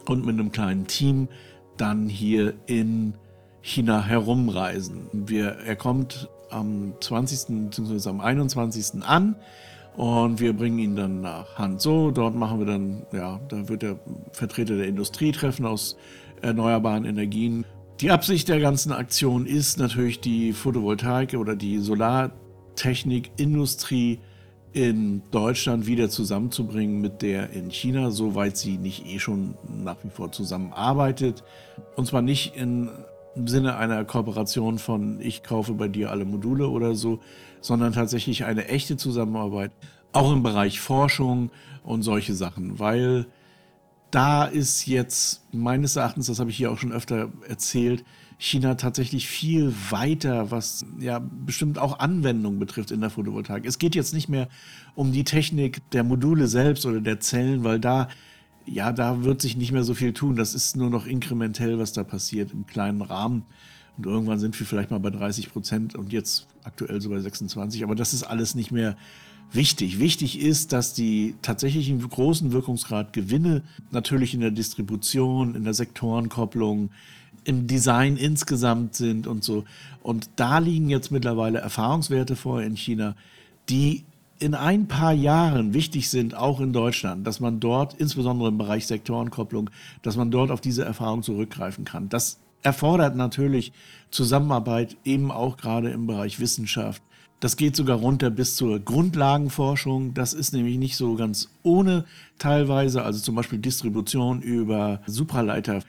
und 0.08 0.26
mit 0.26 0.40
einem 0.40 0.54
kleinen 0.54 0.88
Team 0.88 1.28
dann 1.76 2.08
hier 2.08 2.54
in 2.66 3.14
China 3.62 4.02
herumreisen. 4.02 5.10
Wir, 5.12 5.48
er 5.66 5.76
kommt 5.76 6.30
am 6.50 6.94
20. 7.00 7.70
bzw. 7.70 8.10
am 8.10 8.22
21. 8.22 9.04
an. 9.04 9.36
Und 9.96 10.40
wir 10.40 10.54
bringen 10.54 10.80
ihn 10.80 10.96
dann 10.96 11.22
nach 11.22 11.58
Hanzhou. 11.58 12.12
Dort 12.12 12.36
machen 12.36 12.60
wir 12.60 12.68
dann, 12.68 13.04
ja, 13.12 13.40
da 13.50 13.68
wird 13.68 13.82
der 13.82 14.00
Vertreter 14.32 14.78
der 14.78 14.88
Industrie 14.88 15.32
treffen 15.32 15.66
aus 15.66 15.98
erneuerbaren 16.42 17.06
Energien. 17.06 17.66
Die 18.00 18.12
Absicht 18.12 18.48
der 18.48 18.60
ganzen 18.60 18.92
Aktion 18.92 19.48
ist 19.48 19.80
natürlich 19.80 20.20
die 20.20 20.54
Photovoltaik 20.54 21.34
oder 21.34 21.56
die 21.56 21.80
Solartechnikindustrie 21.80 24.20
in 24.72 25.24
Deutschland 25.32 25.88
wieder 25.88 26.08
zusammenzubringen 26.08 27.02
mit 27.02 27.24
der 27.24 27.50
in 27.50 27.72
China, 27.72 28.12
soweit 28.12 28.56
sie 28.56 28.78
nicht 28.78 29.08
eh 29.08 29.18
schon 29.18 29.56
nach 29.84 29.98
wie 30.04 30.12
vor 30.12 30.32
zusammenarbeitet. 30.32 31.44
Und 31.96 32.06
zwar 32.06 32.22
nicht 32.22 32.56
in, 32.56 32.92
im 33.38 33.48
Sinne 33.48 33.78
einer 33.78 34.04
Kooperation 34.04 34.80
von 34.80 35.22
ich 35.22 35.44
kaufe 35.44 35.74
bei 35.74 35.88
dir 35.88 36.12
alle 36.12 36.26
Module 36.26 36.68
oder 36.68 36.96
so, 36.96 37.20
sondern 37.62 37.94
tatsächlich 37.94 38.46
eine 38.46 38.68
echte 38.68 38.98
Zusammenarbeit, 38.98 39.72
auch 40.12 40.32
im 40.34 40.44
Bereich 40.44 40.80
Forschung 40.80 41.52
und 41.84 42.02
solche 42.04 42.34
Sachen, 42.34 42.80
weil 42.80 43.28
da 44.12 44.46
ist 44.46 44.88
jetzt 44.88 45.46
meines 45.54 45.96
Erachtens, 45.96 46.28
das 46.28 46.40
habe 46.40 46.50
ich 46.50 46.58
hier 46.58 46.72
auch 46.72 46.78
schon 46.78 46.92
öfter 46.92 47.30
erzählt, 47.48 48.04
China 48.40 48.76
tatsächlich 48.76 49.28
viel 49.28 49.74
weiter, 49.90 50.52
was 50.52 50.86
ja 51.00 51.20
bestimmt 51.20 51.80
auch 51.80 52.00
Anwendung 52.00 52.60
betrifft 52.60 52.92
in 52.92 53.02
der 53.02 53.10
Photovoltaik. 53.10 53.66
Es 53.66 53.80
geht 53.80 53.96
jetzt 53.96 54.14
nicht 54.14 54.30
mehr 54.30 54.48
um 54.96 55.12
die 55.12 55.24
Technik 55.24 55.90
der 55.92 56.04
Module 56.04 56.48
selbst 56.48 56.86
oder 56.86 57.02
der 57.02 57.20
Zellen, 57.20 57.64
weil 57.64 57.80
da 57.80 58.08
ja, 58.68 58.92
da 58.92 59.24
wird 59.24 59.42
sich 59.42 59.58
nicht 59.58 59.72
mehr 59.72 59.84
so 59.84 59.94
viel 59.94 60.14
tun. 60.14 60.36
Das 60.36 60.54
ist 60.54 60.76
nur 60.76 60.90
noch 60.90 61.06
inkrementell, 61.06 61.80
was 61.80 61.94
da 61.94 62.04
passiert 62.04 62.52
im 62.52 62.66
kleinen 62.66 63.02
Rahmen. 63.02 63.44
Und 63.98 64.06
irgendwann 64.06 64.40
sind 64.40 64.60
wir 64.60 64.68
vielleicht 64.68 64.92
mal 64.92 65.00
bei 65.00 65.10
30 65.10 65.52
Prozent 65.52 65.96
und 65.96 66.14
jetzt 66.14 66.48
aktuell 66.64 67.02
so 67.02 67.10
bei 67.10 67.20
26. 67.20 67.84
Aber 67.84 67.96
das 67.96 68.14
ist 68.14 68.24
alles 68.24 68.54
nicht 68.54 68.72
mehr 68.72 68.96
wichtig. 69.52 70.00
Wichtig 70.00 70.40
ist, 70.40 70.74
dass 70.74 70.94
die 70.94 71.36
tatsächlichen 71.42 72.08
großen 72.08 72.52
Wirkungsgrad 72.52 73.14
Gewinne 73.14 73.64
natürlich 73.92 74.34
in 74.34 74.42
der 74.42 74.52
Distribution, 74.52 75.56
in 75.56 75.64
der 75.64 75.74
Sektorenkopplung, 75.74 76.92
im 77.44 77.66
Design 77.66 78.18
insgesamt 78.18 78.96
sind 78.96 79.26
und 79.26 79.44
so. 79.44 79.64
Und 80.04 80.30
da 80.36 80.60
liegen 80.60 80.90
jetzt 80.90 81.12
mittlerweile 81.12 81.60
Erfahrungswerte 81.60 82.36
vor 82.36 82.62
in 82.62 82.76
China, 82.76 83.16
die 83.70 84.04
in 84.40 84.54
ein 84.54 84.88
paar 84.88 85.14
Jahren 85.14 85.74
wichtig 85.74 86.10
sind, 86.10 86.36
auch 86.36 86.60
in 86.60 86.74
Deutschland, 86.74 87.26
dass 87.26 87.40
man 87.40 87.60
dort, 87.60 87.96
insbesondere 87.96 88.50
im 88.50 88.58
Bereich 88.58 88.86
Sektorenkopplung, 88.88 89.70
dass 90.02 90.16
man 90.16 90.32
dort 90.32 90.52
auf 90.52 90.62
diese 90.62 90.86
Erfahrung 90.86 91.24
zurückgreifen 91.24 91.86
kann. 91.86 92.10
Das 92.10 92.40
erfordert 92.62 93.16
natürlich 93.16 93.74
Zusammenarbeit 94.12 94.98
eben 95.04 95.32
auch 95.32 95.58
gerade 95.58 95.90
im 95.90 96.08
Bereich 96.08 96.40
Wissenschaft. 96.40 97.02
Das 97.40 97.56
geht 97.56 97.76
sogar 97.76 97.98
runter 97.98 98.32
bis 98.32 98.56
zur 98.56 98.80
Grundlagenforschung. 98.80 100.16
Das 100.16 100.34
ist 100.34 100.54
nämlich 100.54 100.78
nicht 100.78 100.98
so 100.98 101.16
ganz 101.16 101.50
ohne 101.62 102.06
teilweise, 102.40 103.04
also 103.04 103.20
zum 103.20 103.36
Beispiel 103.36 103.60
Distribution 103.60 104.42
über 104.42 105.02
Supraleiter. 105.06 105.82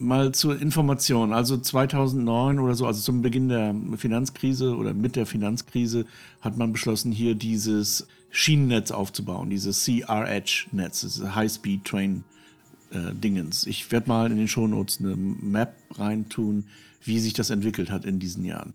Mal 0.00 0.32
zur 0.32 0.60
Information, 0.60 1.32
also 1.32 1.58
2009 1.58 2.60
oder 2.60 2.74
so, 2.74 2.86
also 2.86 3.00
zum 3.00 3.20
Beginn 3.20 3.48
der 3.48 3.74
Finanzkrise 3.96 4.76
oder 4.76 4.94
mit 4.94 5.16
der 5.16 5.26
Finanzkrise 5.26 6.06
hat 6.40 6.56
man 6.56 6.72
beschlossen, 6.72 7.10
hier 7.10 7.34
dieses 7.34 8.06
Schienennetz 8.30 8.92
aufzubauen, 8.92 9.50
dieses 9.50 9.84
CRH-Netz, 9.84 11.00
das 11.00 11.34
High-Speed 11.34 11.84
Train 11.84 12.22
äh. 12.92 13.12
Ich 13.66 13.90
werde 13.90 14.08
mal 14.08 14.30
in 14.30 14.38
den 14.38 14.48
Shownotes 14.48 15.00
eine 15.00 15.16
Map 15.16 15.74
reintun, 15.94 16.64
wie 17.02 17.18
sich 17.18 17.32
das 17.32 17.50
entwickelt 17.50 17.90
hat 17.90 18.04
in 18.04 18.18
diesen 18.18 18.44
Jahren. 18.44 18.74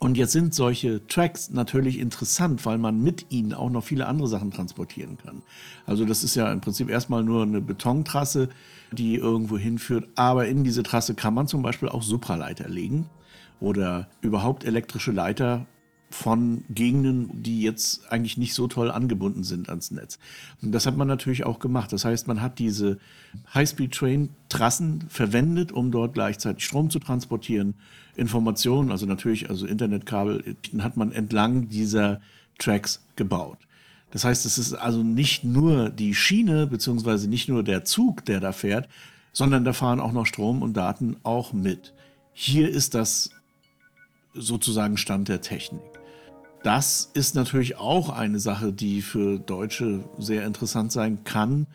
Und 0.00 0.16
jetzt 0.16 0.32
sind 0.32 0.54
solche 0.54 1.04
Tracks 1.08 1.50
natürlich 1.50 1.98
interessant, 1.98 2.64
weil 2.64 2.78
man 2.78 3.02
mit 3.02 3.26
ihnen 3.30 3.52
auch 3.52 3.68
noch 3.68 3.82
viele 3.82 4.06
andere 4.06 4.28
Sachen 4.28 4.52
transportieren 4.52 5.18
kann. 5.18 5.42
Also 5.86 6.04
das 6.04 6.22
ist 6.22 6.36
ja 6.36 6.52
im 6.52 6.60
Prinzip 6.60 6.88
erstmal 6.88 7.24
nur 7.24 7.42
eine 7.42 7.60
Betontrasse, 7.60 8.48
die 8.92 9.16
irgendwo 9.16 9.58
hinführt. 9.58 10.08
Aber 10.14 10.46
in 10.46 10.62
diese 10.62 10.84
Trasse 10.84 11.14
kann 11.14 11.34
man 11.34 11.48
zum 11.48 11.62
Beispiel 11.62 11.88
auch 11.88 12.02
Supraleiter 12.02 12.68
legen 12.68 13.10
oder 13.60 14.08
überhaupt 14.20 14.64
elektrische 14.64 15.10
Leiter 15.10 15.66
von 16.10 16.64
Gegenden, 16.70 17.42
die 17.42 17.60
jetzt 17.60 18.10
eigentlich 18.10 18.38
nicht 18.38 18.54
so 18.54 18.66
toll 18.66 18.90
angebunden 18.90 19.44
sind 19.44 19.68
ans 19.68 19.90
Netz. 19.90 20.18
Und 20.62 20.72
das 20.72 20.86
hat 20.86 20.96
man 20.96 21.06
natürlich 21.06 21.44
auch 21.44 21.58
gemacht. 21.58 21.92
Das 21.92 22.04
heißt, 22.04 22.26
man 22.28 22.40
hat 22.40 22.58
diese 22.58 22.98
High-Speed-Train-Trassen 23.54 25.04
verwendet, 25.08 25.70
um 25.70 25.90
dort 25.90 26.14
gleichzeitig 26.14 26.64
Strom 26.64 26.88
zu 26.90 26.98
transportieren, 26.98 27.74
Informationen, 28.16 28.90
also 28.90 29.06
natürlich, 29.06 29.50
also 29.50 29.66
Internetkabel, 29.66 30.56
hat 30.78 30.96
man 30.96 31.12
entlang 31.12 31.68
dieser 31.68 32.20
Tracks 32.58 33.00
gebaut. 33.16 33.58
Das 34.10 34.24
heißt, 34.24 34.46
es 34.46 34.56
ist 34.56 34.72
also 34.72 35.02
nicht 35.02 35.44
nur 35.44 35.90
die 35.90 36.14
Schiene, 36.14 36.66
beziehungsweise 36.66 37.28
nicht 37.28 37.48
nur 37.48 37.62
der 37.62 37.84
Zug, 37.84 38.24
der 38.24 38.40
da 38.40 38.52
fährt, 38.52 38.88
sondern 39.32 39.64
da 39.64 39.72
fahren 39.72 40.00
auch 40.00 40.12
noch 40.12 40.26
Strom 40.26 40.62
und 40.62 40.74
Daten 40.74 41.16
auch 41.22 41.52
mit. 41.52 41.92
Hier 42.32 42.68
ist 42.68 42.94
das 42.94 43.30
sozusagen 44.34 44.96
Stand 44.96 45.28
der 45.28 45.42
Technik. 45.42 45.97
Das 46.62 47.10
ist 47.14 47.34
natürlich 47.34 47.76
auch 47.76 48.10
eine 48.10 48.40
Sache, 48.40 48.72
die 48.72 49.02
für 49.02 49.38
Deutsche 49.38 50.04
sehr 50.18 50.44
interessant 50.44 50.92
sein 50.92 51.24
kann, 51.24 51.66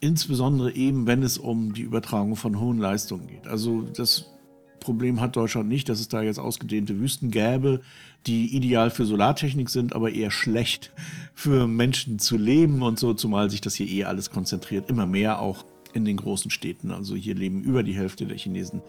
insbesondere 0.00 0.74
eben, 0.74 1.06
wenn 1.06 1.22
es 1.22 1.38
um 1.38 1.74
die 1.74 1.82
Übertragung 1.82 2.34
von 2.34 2.58
hohen 2.58 2.78
Leistungen 2.78 3.28
geht. 3.28 3.46
Also 3.46 3.82
das 3.82 4.32
Problem 4.80 5.20
hat 5.20 5.36
Deutschland 5.36 5.68
nicht, 5.68 5.88
dass 5.88 6.00
es 6.00 6.08
da 6.08 6.22
jetzt 6.22 6.40
ausgedehnte 6.40 6.98
Wüsten 6.98 7.30
gäbe, 7.30 7.80
die 8.26 8.54
ideal 8.54 8.90
für 8.90 9.04
Solartechnik 9.04 9.70
sind, 9.70 9.94
aber 9.94 10.10
eher 10.10 10.32
schlecht 10.32 10.92
für 11.34 11.68
Menschen 11.68 12.18
zu 12.18 12.36
leben 12.36 12.82
und 12.82 12.98
so, 12.98 13.14
zumal 13.14 13.48
sich 13.48 13.60
das 13.60 13.76
hier 13.76 13.86
eh 13.86 14.04
alles 14.04 14.30
konzentriert, 14.30 14.90
immer 14.90 15.06
mehr 15.06 15.40
auch 15.40 15.64
in 15.92 16.04
den 16.04 16.16
großen 16.16 16.50
Städten. 16.50 16.90
Also 16.90 17.14
hier 17.14 17.36
leben 17.36 17.62
über 17.62 17.84
die 17.84 17.94
Hälfte 17.94 18.26
der 18.26 18.36
Chinesen 18.36 18.82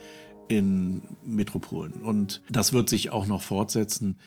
in 0.48 1.04
Metropolen. 1.24 1.94
Und 1.94 2.42
das 2.50 2.74
wird 2.74 2.90
sich 2.90 3.12
auch 3.12 3.28
noch 3.28 3.42
fortsetzen. 3.42 4.18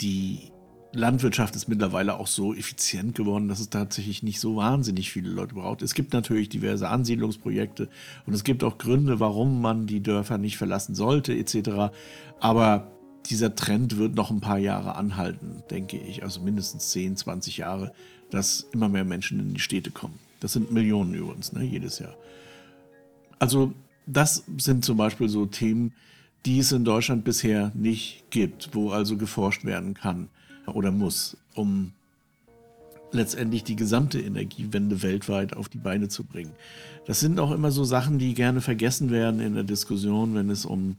Die 0.00 0.52
Landwirtschaft 0.92 1.54
ist 1.54 1.68
mittlerweile 1.68 2.18
auch 2.18 2.26
so 2.26 2.54
effizient 2.54 3.14
geworden, 3.14 3.48
dass 3.48 3.60
es 3.60 3.68
tatsächlich 3.68 4.22
nicht 4.22 4.40
so 4.40 4.56
wahnsinnig 4.56 5.10
viele 5.12 5.30
Leute 5.30 5.54
braucht. 5.54 5.82
Es 5.82 5.94
gibt 5.94 6.12
natürlich 6.12 6.48
diverse 6.48 6.88
Ansiedlungsprojekte 6.88 7.88
und 8.26 8.32
es 8.32 8.44
gibt 8.44 8.64
auch 8.64 8.78
Gründe, 8.78 9.20
warum 9.20 9.60
man 9.60 9.86
die 9.86 10.02
Dörfer 10.02 10.38
nicht 10.38 10.56
verlassen 10.56 10.94
sollte, 10.94 11.34
etc. 11.34 11.92
Aber 12.40 12.90
dieser 13.26 13.54
Trend 13.54 13.98
wird 13.98 14.14
noch 14.14 14.30
ein 14.30 14.40
paar 14.40 14.58
Jahre 14.58 14.94
anhalten, 14.94 15.62
denke 15.70 15.98
ich. 15.98 16.22
Also 16.22 16.40
mindestens 16.40 16.88
10, 16.90 17.16
20 17.16 17.58
Jahre, 17.58 17.92
dass 18.30 18.66
immer 18.72 18.88
mehr 18.88 19.04
Menschen 19.04 19.40
in 19.40 19.54
die 19.54 19.60
Städte 19.60 19.90
kommen. 19.90 20.18
Das 20.40 20.52
sind 20.52 20.72
Millionen 20.72 21.12
übrigens, 21.14 21.52
ne, 21.52 21.64
jedes 21.64 21.98
Jahr. 21.98 22.16
Also 23.38 23.72
das 24.06 24.44
sind 24.56 24.84
zum 24.84 24.96
Beispiel 24.96 25.28
so 25.28 25.44
Themen, 25.44 25.92
die 26.48 26.60
es 26.60 26.72
in 26.72 26.82
Deutschland 26.82 27.24
bisher 27.24 27.70
nicht 27.74 28.30
gibt, 28.30 28.70
wo 28.72 28.90
also 28.90 29.18
geforscht 29.18 29.66
werden 29.66 29.92
kann 29.92 30.28
oder 30.64 30.90
muss, 30.90 31.36
um 31.54 31.92
letztendlich 33.12 33.64
die 33.64 33.76
gesamte 33.76 34.18
Energiewende 34.18 35.02
weltweit 35.02 35.54
auf 35.54 35.68
die 35.68 35.76
Beine 35.76 36.08
zu 36.08 36.24
bringen. 36.24 36.52
Das 37.04 37.20
sind 37.20 37.38
auch 37.38 37.50
immer 37.50 37.70
so 37.70 37.84
Sachen, 37.84 38.18
die 38.18 38.32
gerne 38.32 38.62
vergessen 38.62 39.10
werden 39.10 39.40
in 39.40 39.56
der 39.56 39.64
Diskussion, 39.64 40.34
wenn 40.34 40.48
es 40.48 40.64
um 40.64 40.96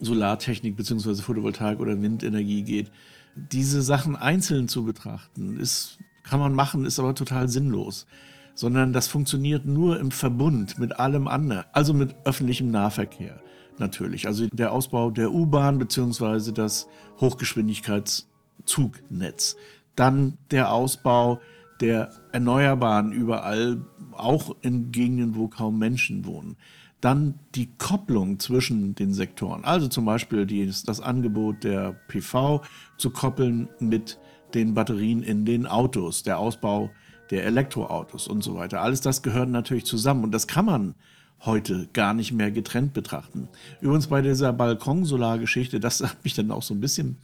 Solartechnik 0.00 0.76
bzw. 0.76 1.14
Photovoltaik 1.22 1.78
oder 1.78 2.02
Windenergie 2.02 2.62
geht. 2.62 2.90
Diese 3.36 3.82
Sachen 3.82 4.16
einzeln 4.16 4.66
zu 4.66 4.82
betrachten, 4.84 5.60
ist, 5.60 5.98
kann 6.24 6.40
man 6.40 6.54
machen, 6.54 6.84
ist 6.84 6.98
aber 6.98 7.14
total 7.14 7.48
sinnlos 7.48 8.06
sondern 8.54 8.92
das 8.92 9.06
funktioniert 9.06 9.66
nur 9.66 10.00
im 10.00 10.10
Verbund 10.10 10.80
mit 10.80 10.98
allem 10.98 11.28
anderen, 11.28 11.62
also 11.72 11.94
mit 11.94 12.16
öffentlichem 12.24 12.72
Nahverkehr 12.72 13.40
natürlich. 13.80 14.26
Also 14.26 14.46
der 14.48 14.72
Ausbau 14.72 15.10
der 15.10 15.32
U-Bahn 15.32 15.78
beziehungsweise 15.78 16.52
das 16.52 16.86
Hochgeschwindigkeitszugnetz. 17.20 19.56
Dann 19.96 20.36
der 20.50 20.72
Ausbau 20.72 21.40
der 21.80 22.10
Erneuerbaren 22.32 23.12
überall, 23.12 23.80
auch 24.12 24.56
in 24.62 24.90
Gegenden, 24.90 25.36
wo 25.36 25.46
kaum 25.48 25.78
Menschen 25.78 26.26
wohnen. 26.26 26.56
Dann 27.00 27.38
die 27.54 27.70
Kopplung 27.78 28.40
zwischen 28.40 28.96
den 28.96 29.14
Sektoren, 29.14 29.64
also 29.64 29.86
zum 29.86 30.04
Beispiel 30.04 30.46
die, 30.46 30.66
das 30.66 31.00
Angebot 31.00 31.62
der 31.62 31.92
PV 32.08 32.62
zu 32.96 33.10
koppeln 33.10 33.68
mit 33.78 34.18
den 34.54 34.74
Batterien 34.74 35.22
in 35.22 35.44
den 35.44 35.66
Autos, 35.66 36.24
der 36.24 36.40
Ausbau 36.40 36.90
der 37.30 37.44
Elektroautos 37.44 38.26
und 38.26 38.42
so 38.42 38.56
weiter. 38.56 38.80
Alles 38.80 39.00
das 39.00 39.22
gehört 39.22 39.48
natürlich 39.48 39.84
zusammen 39.84 40.24
und 40.24 40.32
das 40.32 40.48
kann 40.48 40.64
man 40.64 40.96
heute 41.44 41.88
gar 41.92 42.14
nicht 42.14 42.32
mehr 42.32 42.50
getrennt 42.50 42.92
betrachten. 42.92 43.48
Übrigens 43.80 44.08
bei 44.08 44.22
dieser 44.22 44.52
Balkonsolargeschichte, 44.52 45.80
das 45.80 46.00
hat 46.02 46.24
mich 46.24 46.34
dann 46.34 46.50
auch 46.50 46.62
so 46.62 46.74
ein 46.74 46.80
bisschen, 46.80 47.18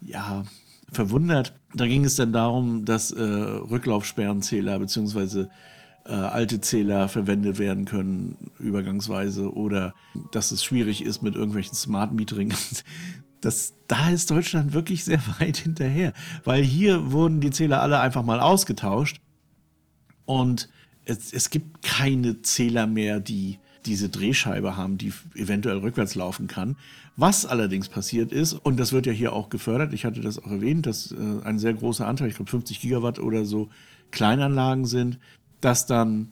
ja, 0.00 0.44
verwundert. 0.92 1.54
Da 1.74 1.86
ging 1.86 2.04
es 2.04 2.16
dann 2.16 2.32
darum, 2.32 2.84
dass 2.84 3.12
äh, 3.12 3.22
Rücklaufsperrenzähler 3.22 4.78
bzw. 4.78 5.46
Äh, 6.06 6.12
alte 6.12 6.60
Zähler 6.60 7.08
verwendet 7.08 7.58
werden 7.58 7.84
können, 7.84 8.50
übergangsweise, 8.58 9.52
oder 9.52 9.94
dass 10.32 10.50
es 10.50 10.64
schwierig 10.64 11.04
ist 11.04 11.22
mit 11.22 11.34
irgendwelchen 11.34 11.74
Smart 11.74 12.12
Metering. 12.12 12.52
Das, 13.42 13.72
da 13.88 14.10
ist 14.10 14.30
Deutschland 14.30 14.74
wirklich 14.74 15.02
sehr 15.02 15.22
weit 15.38 15.56
hinterher, 15.56 16.12
weil 16.44 16.62
hier 16.62 17.10
wurden 17.10 17.40
die 17.40 17.48
Zähler 17.48 17.80
alle 17.80 17.98
einfach 17.98 18.22
mal 18.22 18.38
ausgetauscht 18.38 19.22
und 20.26 20.68
es, 21.04 21.32
es 21.32 21.50
gibt 21.50 21.82
keine 21.82 22.42
Zähler 22.42 22.86
mehr, 22.86 23.20
die 23.20 23.58
diese 23.86 24.08
Drehscheibe 24.08 24.76
haben, 24.76 24.98
die 24.98 25.12
eventuell 25.34 25.78
rückwärts 25.78 26.14
laufen 26.14 26.46
kann. 26.46 26.76
Was 27.16 27.46
allerdings 27.46 27.88
passiert 27.88 28.32
ist, 28.32 28.52
und 28.52 28.78
das 28.78 28.92
wird 28.92 29.06
ja 29.06 29.12
hier 29.12 29.32
auch 29.32 29.48
gefördert, 29.48 29.92
ich 29.92 30.04
hatte 30.04 30.20
das 30.20 30.38
auch 30.38 30.50
erwähnt, 30.50 30.86
dass 30.86 31.12
äh, 31.12 31.16
ein 31.44 31.58
sehr 31.58 31.74
großer 31.74 32.06
Anteil, 32.06 32.28
ich 32.28 32.36
glaube 32.36 32.50
50 32.50 32.80
Gigawatt 32.80 33.18
oder 33.18 33.44
so, 33.44 33.68
Kleinanlagen 34.10 34.84
sind, 34.84 35.18
dass 35.60 35.86
dann 35.86 36.28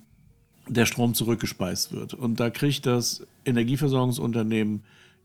der 0.69 0.87
Strom 0.87 1.15
zurückgespeist 1.15 1.93
wird. 1.93 2.15
Und 2.15 2.41
da 2.41 2.51
kriegt 2.51 2.87
das 2.87 3.27
Energieversorgungsunternehmen 3.45 4.83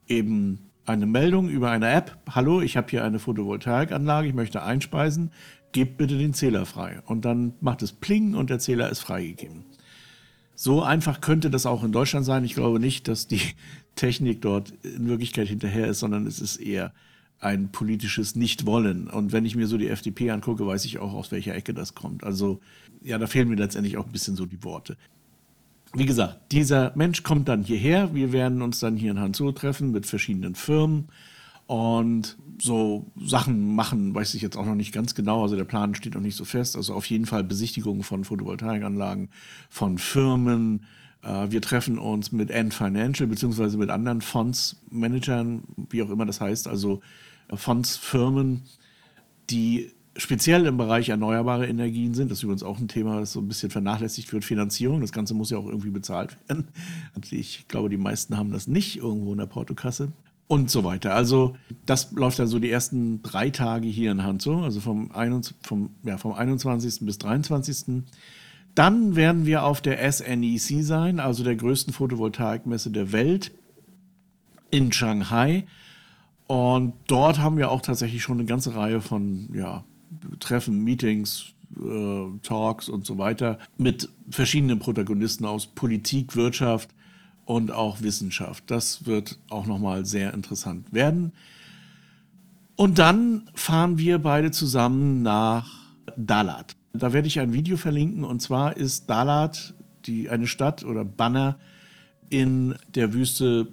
eben 0.08 0.60
eine 0.86 1.06
Meldung 1.06 1.50
über 1.50 1.72
eine 1.72 1.90
App. 1.90 2.18
Hallo, 2.30 2.62
ich 2.62 2.78
habe 2.78 2.90
hier 2.90 3.04
eine 3.04 3.20
Photovoltaikanlage, 3.20 4.28
ich 4.28 4.34
möchte 4.34 4.64
einspeisen, 4.64 5.32
gebt 5.74 5.98
bitte 5.98 6.18
den 6.18 6.34
Zähler 6.34 6.66
frei. 6.66 7.02
Und 7.06 7.26
dann 7.26 7.54
macht 7.62 7.82
es 7.82 7.92
Pling 7.92 8.36
und 8.36 8.50
der 8.50 8.60
Zähler 8.60 8.90
ist 8.90 9.00
freigegeben. 9.00 9.66
So 10.56 10.82
einfach 10.82 11.20
könnte 11.20 11.50
das 11.50 11.66
auch 11.66 11.84
in 11.84 11.92
Deutschland 11.92 12.26
sein. 12.26 12.46
Ich 12.46 12.54
glaube 12.54 12.80
nicht, 12.80 13.08
dass 13.08 13.28
die 13.28 13.42
Technik 13.96 14.42
dort 14.42 14.74
in 14.84 15.08
Wirklichkeit 15.08 15.48
hinterher 15.48 15.88
ist, 15.88 16.00
sondern 16.00 16.26
es 16.26 16.40
ist 16.40 16.58
eher 16.58 16.94
ein 17.40 17.72
politisches 17.72 18.36
Nichtwollen. 18.36 19.10
Und 19.10 19.34
wenn 19.34 19.46
ich 19.46 19.56
mir 19.56 19.68
so 19.68 19.78
die 19.78 19.90
FDP 19.90 20.32
angucke, 20.32 20.66
weiß 20.66 20.86
ich 20.86 21.00
auch, 21.00 21.14
aus 21.14 21.32
welcher 21.32 21.54
Ecke 21.54 21.74
das 21.74 21.94
kommt. 21.94 22.24
Also 22.24 22.62
ja, 23.04 23.18
da 23.18 23.28
fehlen 23.28 23.50
mir 23.50 23.56
letztendlich 23.56 23.98
auch 23.98 24.06
ein 24.06 24.14
bisschen 24.14 24.38
so 24.38 24.46
die 24.46 24.64
Worte 24.64 24.96
wie 25.94 26.06
gesagt, 26.06 26.52
dieser 26.52 26.92
Mensch 26.96 27.24
kommt 27.24 27.48
dann 27.48 27.64
hierher. 27.64 28.14
Wir 28.16 28.32
werden 28.32 28.62
uns 28.62 28.80
dann 28.80 28.98
hier 28.98 29.12
in 29.12 29.20
Hanzhou 29.20 29.52
treffen 29.52 29.92
mit 29.92 30.06
verschiedenen 30.06 30.56
Firmen 30.56 31.08
und 31.68 32.38
so 32.62 33.12
Sachen 33.16 33.76
machen, 33.76 34.14
weiß 34.14 34.34
ich 34.36 34.42
jetzt 34.42 34.58
auch 34.58 34.66
noch 34.66 34.76
nicht 34.76 34.94
ganz 34.94 35.16
genau. 35.16 35.44
Also 35.44 35.56
der 35.56 35.64
Plan 35.64 35.96
steht 35.96 36.16
noch 36.16 36.22
nicht 36.22 36.36
so 36.36 36.46
fest. 36.46 36.76
Also 36.76 36.94
auf 36.94 37.06
jeden 37.06 37.26
Fall 37.26 37.44
Besichtigungen 37.44 38.04
von 38.04 38.24
Photovoltaikanlagen, 38.24 39.30
von 39.70 39.98
Firmen. 39.98 40.86
Äh, 41.24 41.52
wir 41.52 41.62
treffen 41.62 41.98
uns 41.98 42.32
mit 42.32 42.52
Ant 42.52 42.74
Financial 42.74 43.28
beziehungsweise 43.28 43.78
mit 43.78 43.90
anderen 43.90 44.22
Fondsmanagern, 44.22 45.64
wie 45.90 46.04
auch 46.04 46.10
immer 46.10 46.26
das 46.26 46.42
heißt, 46.42 46.68
also 46.68 47.02
Fondsfirmen, 47.54 48.64
die 49.50 49.92
speziell 50.16 50.66
im 50.66 50.78
Bereich 50.78 51.10
erneuerbare 51.10 51.68
Energien 51.68 52.14
sind. 52.14 52.30
Das 52.30 52.40
ist 52.40 52.44
übrigens 52.44 52.64
auch 52.64 52.80
ein 52.80 52.88
Thema, 52.88 53.20
das 53.20 53.34
so 53.34 53.40
ein 53.40 53.48
bisschen 53.48 53.72
vernachlässigt 53.72 54.32
wird. 54.32 54.46
Finanzierung. 54.46 55.02
Das 55.02 55.12
Ganze 55.12 55.34
muss 55.34 55.50
ja 55.50 55.58
auch 55.58 55.68
irgendwie 55.68 55.90
bezahlt 55.90 56.38
werden. 56.48 56.68
Ich 57.32 57.68
glaube, 57.68 57.90
die 57.90 57.98
meisten 57.98 58.38
haben 58.38 58.52
das 58.52 58.68
nicht 58.68 58.98
irgendwo 58.98 59.32
in 59.32 59.40
der 59.40 59.46
Portokasse. 59.46 60.12
Und 60.48 60.70
so 60.70 60.84
weiter. 60.84 61.16
Also, 61.16 61.56
das 61.86 62.12
läuft 62.12 62.38
dann 62.38 62.48
so 62.48 62.60
die 62.60 62.70
ersten 62.70 63.24
drei 63.24 63.50
Tage 63.50 63.88
hier 63.88 64.12
in 64.12 64.24
Hanzo, 64.24 64.64
also 64.64 64.82
vom, 64.82 65.12
21, 65.12 65.56
vom, 65.64 65.92
ja, 66.04 66.18
vom 66.18 66.34
21. 66.34 67.06
bis 67.06 67.18
23. 67.18 68.04
Dann 68.76 69.16
werden 69.16 69.46
wir 69.46 69.64
auf 69.64 69.82
der 69.82 70.12
SNEC 70.12 70.84
sein, 70.84 71.20
also 71.20 71.44
der 71.44 71.56
größten 71.56 71.94
Photovoltaikmesse 71.94 72.92
der 72.92 73.12
Welt 73.12 73.52
in 74.72 74.92
Shanghai. 74.92 75.66
Und 76.48 76.94
dort 77.08 77.40
haben 77.40 77.58
wir 77.58 77.72
auch 77.72 77.82
tatsächlich 77.82 78.22
schon 78.22 78.40
eine 78.40 78.46
ganze 78.46 78.76
Reihe 78.76 79.02
von 79.02 79.50
ja, 79.54 79.84
Treffen, 80.40 80.84
Meetings, 80.84 81.54
äh, 81.78 82.26
Talks 82.42 82.90
und 82.90 83.06
so 83.06 83.18
weiter 83.18 83.60
mit 83.78 84.10
verschiedenen 84.30 84.80
Protagonisten 84.80 85.46
aus 85.46 85.68
Politik, 85.68 86.36
Wirtschaft 86.36 86.90
und 87.46 87.72
auch 87.72 88.02
Wissenschaft. 88.02 88.64
Das 88.68 89.06
wird 89.06 89.40
auch 89.50 89.66
nochmal 89.66 90.06
sehr 90.06 90.34
interessant 90.34 90.94
werden. 90.94 91.34
Und 92.76 93.00
dann 93.00 93.50
fahren 93.54 93.98
wir 93.98 94.20
beide 94.20 94.52
zusammen 94.52 95.22
nach 95.22 95.70
Dalat. 96.18 96.76
Da 96.94 97.14
werde 97.14 97.28
ich 97.28 97.40
ein 97.40 97.54
Video 97.54 97.78
verlinken. 97.78 98.24
Und 98.24 98.42
zwar 98.42 98.78
ist 98.78 99.10
Dalat 99.10 99.74
die, 100.06 100.30
eine 100.30 100.48
Stadt 100.48 100.84
oder 100.84 101.06
Banner 101.06 101.60
in 102.30 102.76
der 102.96 103.14
Wüste 103.14 103.68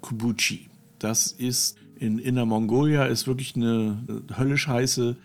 Kubuchi. 0.00 0.68
Das 0.98 1.32
ist 1.32 1.78
in 1.98 2.18
Inner 2.18 2.44
Mongolia, 2.44 3.06
ist 3.06 3.26
wirklich 3.26 3.56
eine 3.56 3.98
höllisch 4.36 4.68
heiße, 4.68 5.16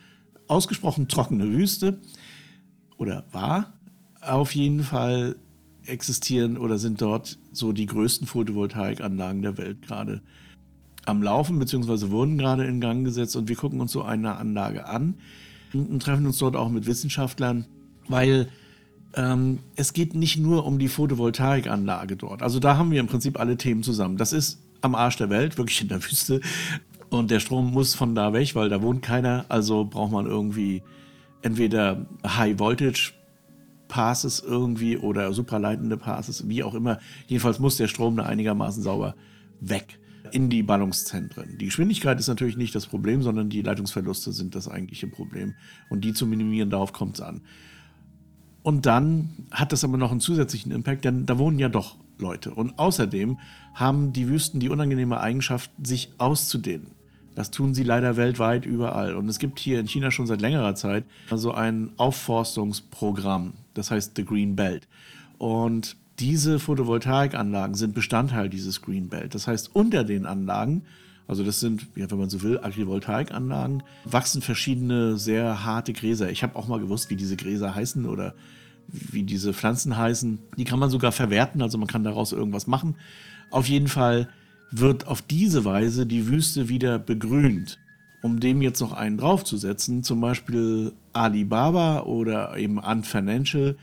ausgesprochen 0.48 1.08
trockene 1.08 1.50
Wüste. 1.50 2.00
Oder 2.98 3.26
war. 3.32 3.74
Auf 4.22 4.56
jeden 4.56 4.84
Fall 4.84 5.36
existieren 5.86 6.58
oder 6.58 6.78
sind 6.78 7.02
dort 7.02 7.38
so 7.52 7.72
die 7.72 7.86
größten 7.86 8.28
Photovoltaikanlagen 8.28 9.42
der 9.42 9.58
Welt 9.58 9.82
gerade 9.82 10.22
am 11.06 11.24
Laufen, 11.24 11.58
beziehungsweise 11.60 12.12
wurden 12.12 12.38
gerade 12.38 12.66
in 12.66 12.80
Gang 12.80 13.04
gesetzt 13.04 13.36
und 13.36 13.50
wir 13.50 13.56
gucken 13.56 13.82
uns 13.82 13.92
so 13.92 14.04
eine 14.04 14.38
Anlage 14.38 14.88
an 14.88 15.16
und 15.74 16.02
treffen 16.02 16.26
uns 16.26 16.38
dort 16.38 16.56
auch 16.56 16.70
mit 16.70 16.86
Wissenschaftlern, 16.86 17.66
weil 18.08 18.50
ähm, 19.16 19.60
es 19.76 19.94
geht 19.94 20.14
nicht 20.14 20.38
nur 20.38 20.66
um 20.66 20.80
die 20.80 20.88
Photovoltaikanlage 20.88 22.16
dort. 22.16 22.42
Also 22.42 22.60
da 22.60 22.78
haben 22.78 22.92
wir 22.92 23.00
im 23.00 23.08
Prinzip 23.08 23.40
alle 23.40 23.58
Themen 23.58 23.84
zusammen. 23.84 24.18
Das 24.18 24.34
ist 24.34 24.62
am 24.82 24.96
Arsch 24.96 25.18
der 25.18 25.30
Welt, 25.30 25.58
wirklich 25.58 25.82
in 25.82 25.88
der 25.88 26.04
Wüste. 26.04 26.42
Und 27.10 27.30
der 27.30 27.40
Strom 27.40 27.72
muss 27.72 27.94
von 27.94 28.16
da 28.16 28.32
weg, 28.34 28.56
weil 28.56 28.70
da 28.70 28.82
wohnt 28.82 29.02
keiner. 29.02 29.46
Also 29.50 29.86
braucht 29.86 30.12
man 30.12 30.28
irgendwie 30.28 30.82
entweder 31.42 32.06
High 32.26 32.58
Voltage 32.60 33.12
Passes 33.92 34.40
irgendwie 34.40 34.98
oder 34.98 35.34
supraleitende 35.34 35.98
Passes, 35.98 36.48
wie 36.48 36.64
auch 36.64 36.74
immer. 36.74 37.00
Jedenfalls 37.28 37.60
muss 37.60 37.76
der 37.76 37.90
Strom 37.90 38.16
da 38.16 38.24
einigermaßen 38.24 38.82
sauber 38.82 39.16
weg 39.60 40.00
in 40.32 40.50
die 40.50 40.64
Ballungszentren. 40.64 41.58
Die 41.58 41.66
Geschwindigkeit 41.66 42.18
ist 42.18 42.30
natürlich 42.30 42.56
nicht 42.56 42.74
das 42.74 42.86
Problem, 42.86 43.22
sondern 43.22 43.50
die 43.50 43.62
Leitungsverluste 43.62 44.32
sind 44.32 44.56
das 44.56 44.70
eigentliche 44.70 45.08
Problem. 45.08 45.56
Und 45.90 46.06
die 46.06 46.14
zu 46.14 46.26
minimieren, 46.26 46.70
darauf 46.70 46.94
kommt 46.94 47.16
es 47.16 47.22
an. 47.22 47.42
Und 48.64 48.86
dann 48.86 49.32
hat 49.52 49.74
das 49.74 49.84
aber 49.84 49.98
noch 49.98 50.12
einen 50.12 50.22
zusätzlichen 50.22 50.72
Impact, 50.72 51.04
denn 51.04 51.26
da 51.26 51.38
wohnen 51.38 51.60
ja 51.60 51.68
doch 51.68 51.98
Leute. 52.18 52.52
Und 52.52 52.80
außerdem 52.80 53.40
haben 53.74 54.14
die 54.14 54.30
Wüsten 54.30 54.62
die 54.62 54.70
unangenehme 54.70 55.20
Eigenschaft, 55.20 55.70
sich 55.84 56.14
auszudehnen. 56.18 56.92
Das 57.36 57.52
tun 57.52 57.74
sie 57.74 57.84
leider 57.84 58.16
weltweit 58.16 58.66
überall. 58.66 59.16
Und 59.16 59.28
es 59.28 59.38
gibt 59.38 59.60
hier 59.60 59.82
in 59.82 59.88
China 59.88 60.12
schon 60.12 60.28
seit 60.28 60.40
längerer 60.40 60.76
Zeit 60.76 61.04
so 61.34 61.52
ein 61.52 61.92
Aufforstungsprogramm, 61.98 63.54
das 63.74 63.92
heißt 63.92 64.14
The 64.16 64.26
Green 64.26 64.56
Belt. 64.56 64.88
Und 65.38 65.96
diese 66.20 66.60
Photovoltaikanlagen 66.60 67.76
sind 67.76 67.96
Bestandteil 67.96 68.50
dieses 68.50 68.82
Green 68.82 69.10
Belt. 69.10 69.34
Das 69.34 69.48
heißt, 69.48 69.76
unter 69.76 70.04
den 70.04 70.26
Anlagen, 70.26 70.84
also 71.28 71.44
das 71.44 71.60
sind, 71.60 71.88
ja, 71.96 72.10
wenn 72.12 72.20
man 72.20 72.30
so 72.30 72.42
will, 72.42 72.60
Agrivoltaikanlagen, 72.60 73.84
wachsen 74.06 74.42
verschiedene 74.42 75.18
sehr 75.18 75.64
harte 75.64 75.94
Gräser. 75.94 76.30
Ich 76.30 76.44
habe 76.44 76.56
auch 76.56 76.68
mal 76.68 76.80
gewusst, 76.80 77.10
wie 77.10 77.16
diese 77.16 77.38
Gräser 77.38 77.74
heißen 77.74 78.06
oder 78.06 78.36
wie 78.88 79.24
diese 79.24 79.54
Pflanzen 79.54 79.98
heißen. 79.98 80.40
Die 80.58 80.66
kann 80.66 80.80
man 80.80 80.90
sogar 80.90 81.12
verwerten, 81.12 81.62
also 81.62 81.78
man 81.78 81.88
kann 81.88 82.04
daraus 82.04 82.34
irgendwas 82.34 82.68
machen. 82.68 82.96
Auf 83.50 83.68
jeden 83.68 83.88
Fall 83.88 84.30
wird 84.72 85.08
auf 85.08 85.22
diese 85.22 85.66
Weise 85.66 86.06
die 86.06 86.28
Wüste 86.28 86.70
wieder 86.70 87.00
begrünt. 87.00 87.80
Um 88.22 88.40
dem 88.40 88.62
jetzt 88.62 88.80
noch 88.80 88.94
einen 88.94 89.18
draufzusetzen, 89.18 90.04
zum 90.04 90.22
Beispiel 90.22 90.94
Alibaba 91.14 92.02
oder 92.02 92.58
eben 92.58 92.80
Ant 92.80 93.08
Financial, 93.08 93.76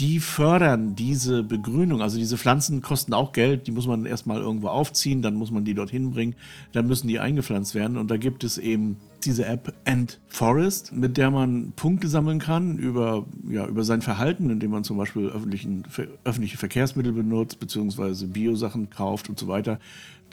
die 0.00 0.18
fördern 0.18 0.96
diese 0.96 1.42
Begrünung. 1.42 2.02
Also 2.02 2.18
diese 2.18 2.36
Pflanzen 2.36 2.82
kosten 2.82 3.14
auch 3.14 3.32
Geld, 3.32 3.66
die 3.66 3.72
muss 3.72 3.86
man 3.86 4.06
erstmal 4.06 4.40
irgendwo 4.40 4.68
aufziehen, 4.68 5.22
dann 5.22 5.34
muss 5.34 5.50
man 5.50 5.64
die 5.64 5.74
dorthin 5.74 6.10
bringen, 6.10 6.34
dann 6.72 6.86
müssen 6.86 7.06
die 7.06 7.20
eingepflanzt 7.20 7.74
werden. 7.74 7.96
Und 7.96 8.10
da 8.10 8.16
gibt 8.16 8.42
es 8.44 8.58
eben 8.58 8.96
diese 9.24 9.46
App 9.46 9.72
End 9.84 10.20
Forest, 10.26 10.92
mit 10.92 11.16
der 11.16 11.30
man 11.30 11.72
Punkte 11.76 12.08
sammeln 12.08 12.40
kann 12.40 12.76
über, 12.76 13.24
ja, 13.48 13.66
über 13.66 13.84
sein 13.84 14.02
Verhalten, 14.02 14.50
indem 14.50 14.72
man 14.72 14.84
zum 14.84 14.96
Beispiel 14.96 15.28
öffentlichen, 15.28 15.84
öffentliche 16.24 16.58
Verkehrsmittel 16.58 17.12
benutzt, 17.12 17.60
beziehungsweise 17.60 18.26
Biosachen 18.26 18.90
kauft 18.90 19.28
und 19.28 19.38
so 19.38 19.48
weiter. 19.48 19.78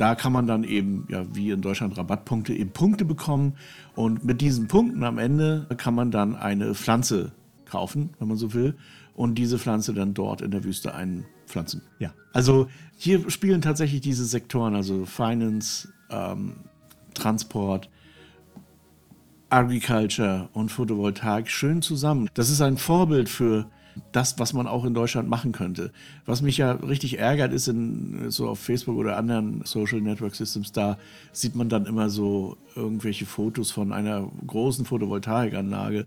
Da 0.02 0.16
kann 0.16 0.34
man 0.34 0.48
dann 0.48 0.64
eben, 0.64 1.06
ja, 1.10 1.24
wie 1.32 1.52
in 1.52 1.62
Deutschland 1.62 1.96
Rabattpunkte, 1.96 2.56
eben 2.56 2.72
Punkte 2.72 3.06
bekommen. 3.06 3.54
Und 3.94 4.26
mit 4.26 4.42
diesen 4.42 4.68
Punkten 4.68 5.04
am 5.04 5.20
Ende 5.20 5.68
kann 5.78 5.94
man 5.94 6.10
dann 6.10 6.36
eine 6.36 6.74
Pflanze 6.74 7.34
kaufen, 7.66 8.10
wenn 8.18 8.28
man 8.28 8.36
so 8.36 8.56
will 8.56 8.76
und 9.14 9.36
diese 9.36 9.60
Pflanze 9.60 9.94
dann 9.94 10.16
dort 10.16 10.42
in 10.42 10.50
der 10.50 10.64
Wüste 10.64 10.96
einpflanzen. 10.96 11.84
Ja. 12.00 12.16
Also 12.34 12.68
hier 12.98 13.30
spielen 13.30 13.62
tatsächlich 13.62 14.02
diese 14.02 14.26
Sektoren, 14.26 14.74
also 14.74 15.06
Finance, 15.06 15.90
ähm, 16.10 16.56
Transport, 17.14 17.88
Agriculture 19.52 20.50
und 20.54 20.72
Photovoltaik 20.72 21.48
schön 21.48 21.84
zusammen. 21.84 22.28
Das 22.34 22.50
ist 22.50 22.62
ein 22.62 22.78
Vorbild 22.78 23.30
für 23.30 23.68
das, 24.12 24.40
was 24.40 24.54
man 24.54 24.68
auch 24.68 24.86
in 24.86 24.94
Deutschland 24.94 25.30
machen 25.30 25.52
könnte. 25.52 25.92
Was 26.26 26.42
mich 26.42 26.58
ja 26.58 26.72
richtig 26.72 27.20
ärgert, 27.20 27.54
ist 27.54 27.68
in, 27.68 28.30
so 28.30 28.48
auf 28.48 28.60
Facebook 28.60 28.98
oder 28.98 29.18
anderen 29.18 29.62
Social 29.66 30.02
Network 30.02 30.36
Systems, 30.36 30.72
da 30.72 30.98
sieht 31.32 31.56
man 31.56 31.70
dann 31.70 31.86
immer 31.86 32.10
so 32.10 32.58
irgendwelche 32.76 33.26
Fotos 33.26 33.72
von 33.72 33.92
einer 33.92 34.30
großen 34.46 34.86
Photovoltaikanlage 34.86 36.06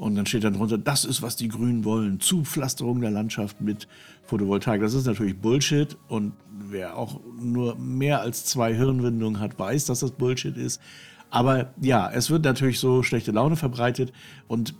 und 0.00 0.14
dann 0.14 0.24
steht 0.24 0.44
dann 0.44 0.54
drunter, 0.54 0.78
das 0.78 1.04
ist, 1.04 1.20
was 1.20 1.36
die 1.36 1.48
Grünen 1.48 1.84
wollen. 1.84 2.20
Zupflasterung 2.20 3.02
der 3.02 3.10
Landschaft 3.10 3.60
mit 3.60 3.86
Photovoltaik. 4.24 4.80
Das 4.80 4.94
ist 4.94 5.04
natürlich 5.04 5.38
Bullshit. 5.38 5.98
Und 6.08 6.32
wer 6.58 6.96
auch 6.96 7.20
nur 7.38 7.76
mehr 7.76 8.22
als 8.22 8.46
zwei 8.46 8.74
Hirnwindungen 8.74 9.40
hat, 9.40 9.58
weiß, 9.58 9.84
dass 9.84 10.00
das 10.00 10.12
Bullshit 10.12 10.56
ist. 10.56 10.80
Aber 11.28 11.74
ja, 11.82 12.10
es 12.10 12.30
wird 12.30 12.44
natürlich 12.44 12.80
so 12.80 13.02
schlechte 13.02 13.30
Laune 13.30 13.56
verbreitet. 13.56 14.10
Und 14.48 14.74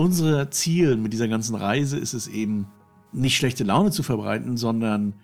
unser 0.00 0.50
Ziel 0.50 0.96
mit 0.96 1.12
dieser 1.12 1.28
ganzen 1.28 1.54
Reise 1.54 1.98
ist 1.98 2.14
es 2.14 2.26
eben, 2.26 2.66
nicht 3.12 3.36
schlechte 3.36 3.64
Laune 3.64 3.90
zu 3.90 4.02
verbreiten, 4.02 4.56
sondern 4.56 5.14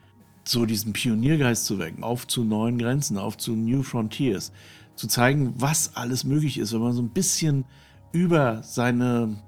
so 0.45 0.67
diesen 0.67 0.93
Pioniergeist 0.93 1.65
zu 1.65 1.79
wecken, 1.79 2.05
auf 2.05 2.27
zu 2.27 2.45
neuen 2.45 2.77
Grenzen, 2.77 3.17
auf 3.17 3.39
zu 3.39 3.53
New 3.57 3.83
Frontiers, 3.83 4.53
zu 4.95 5.07
zeigen, 5.07 5.55
was 5.57 5.97
alles 5.97 6.25
möglich 6.25 6.59
ist, 6.59 6.75
wenn 6.75 6.81
man 6.81 6.93
so 6.93 7.01
ein 7.01 7.09
bisschen 7.09 7.65
über 8.12 8.62
seine 8.62 9.43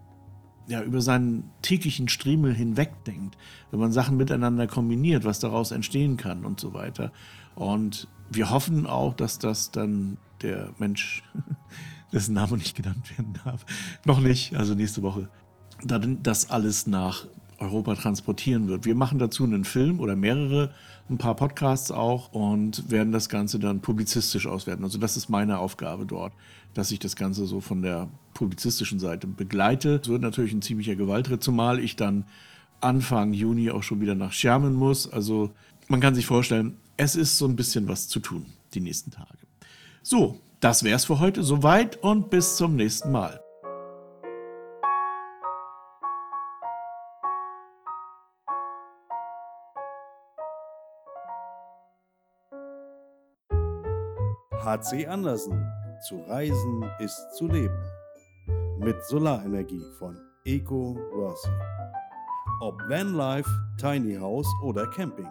ja, 0.67 0.83
über 0.83 1.01
seinen 1.01 1.51
täglichen 1.63 2.09
Striemel 2.09 2.55
hinwegdenkt, 2.55 3.39
wenn 3.71 3.81
man 3.81 3.91
Sachen 3.91 4.19
miteinander 4.19 4.67
kombiniert, 4.67 5.25
was 5.25 5.41
daraus 5.41 5.73
entstehen 5.73 6.19
kann 6.19 6.45
und 6.45 6.61
so 6.61 6.75
weiter. 6.75 7.11
Und 7.55 8.07
wir 8.31 8.51
hoffen 8.51 8.87
auch, 8.87 9.15
dass 9.15 9.39
das 9.39 9.71
dann 9.71 10.19
der 10.43 10.75
Mensch, 10.79 11.23
dessen 12.13 12.35
Name 12.35 12.57
nicht 12.57 12.77
genannt 12.77 13.17
werden 13.17 13.39
darf, 13.45 13.65
noch 14.05 14.21
nicht, 14.21 14.55
also 14.55 14.75
nächste 14.75 15.03
Woche, 15.03 15.29
dann 15.85 16.23
das 16.23 16.51
alles 16.51 16.87
nach 16.87 17.27
Europa 17.59 17.95
transportieren 17.97 18.69
wird. 18.69 18.85
Wir 18.85 18.95
machen 18.95 19.19
dazu 19.19 19.45
einen 19.45 19.65
Film 19.65 20.01
oder 20.01 20.17
mehrere, 20.17 20.73
ein 21.11 21.19
paar 21.19 21.35
Podcasts 21.35 21.91
auch 21.91 22.33
und 22.33 22.91
werden 22.91 23.13
das 23.13 23.29
Ganze 23.29 23.59
dann 23.59 23.81
publizistisch 23.81 24.47
auswerten. 24.47 24.85
Also 24.85 24.99
das 24.99 25.17
ist 25.17 25.29
meine 25.29 25.59
Aufgabe 25.59 26.07
dort, 26.07 26.33
dass 26.75 26.91
ich 26.91 26.99
das 26.99 27.17
Ganze 27.17 27.47
so 27.47 27.61
von 27.61 27.83
der 27.83 28.09
publizistischen 28.35 29.01
Seite 29.01 29.27
begleite. 29.27 30.01
Es 30.03 30.09
wird 30.09 30.23
natürlich 30.23 30.53
ein 30.53 30.63
ziemlicher 30.63 30.95
Gewaltritt, 30.95 31.43
zumal 31.43 31.81
ich 31.81 31.97
dann 31.97 32.25
Anfang 32.81 33.33
Juni 33.33 33.71
auch 33.71 33.83
schon 33.83 34.01
wieder 34.01 34.15
nach 34.15 34.33
Schermen 34.33 34.75
muss. 34.75 35.11
Also 35.11 35.51
man 35.89 36.01
kann 36.01 36.15
sich 36.15 36.27
vorstellen, 36.27 36.77
es 36.97 37.17
ist 37.17 37.39
so 37.39 37.47
ein 37.47 37.57
bisschen 37.57 37.89
was 37.89 38.09
zu 38.09 38.21
tun 38.21 38.47
die 38.75 38.81
nächsten 38.81 39.11
Tage. 39.11 39.39
So, 40.03 40.41
das 40.61 40.85
wär's 40.85 41.05
für 41.05 41.21
heute. 41.21 41.43
Soweit 41.43 41.97
und 42.03 42.31
bis 42.31 42.57
zum 42.57 42.77
nächsten 42.77 43.13
Mal. 43.13 43.41
HC 54.69 55.07
Andersen. 55.07 55.67
Zu 56.07 56.21
reisen 56.29 56.85
ist 57.01 57.35
zu 57.37 57.49
leben. 57.49 57.77
Mit 58.79 59.03
Solarenergie 59.07 59.85
von 59.99 60.17
Eco 60.45 60.95
Worthy. 61.13 61.51
Ob 62.61 62.75
Vanlife, 62.89 63.51
Tiny 63.81 64.17
House 64.17 64.47
oder 64.63 64.87
Camping. 64.91 65.29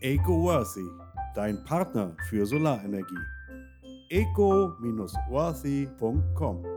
Eco 0.00 0.42
Worthy, 0.42 0.86
dein 1.34 1.62
Partner 1.64 2.14
für 2.28 2.44
Solarenergie. 2.44 3.31
eco-wazi.com. 4.12 6.71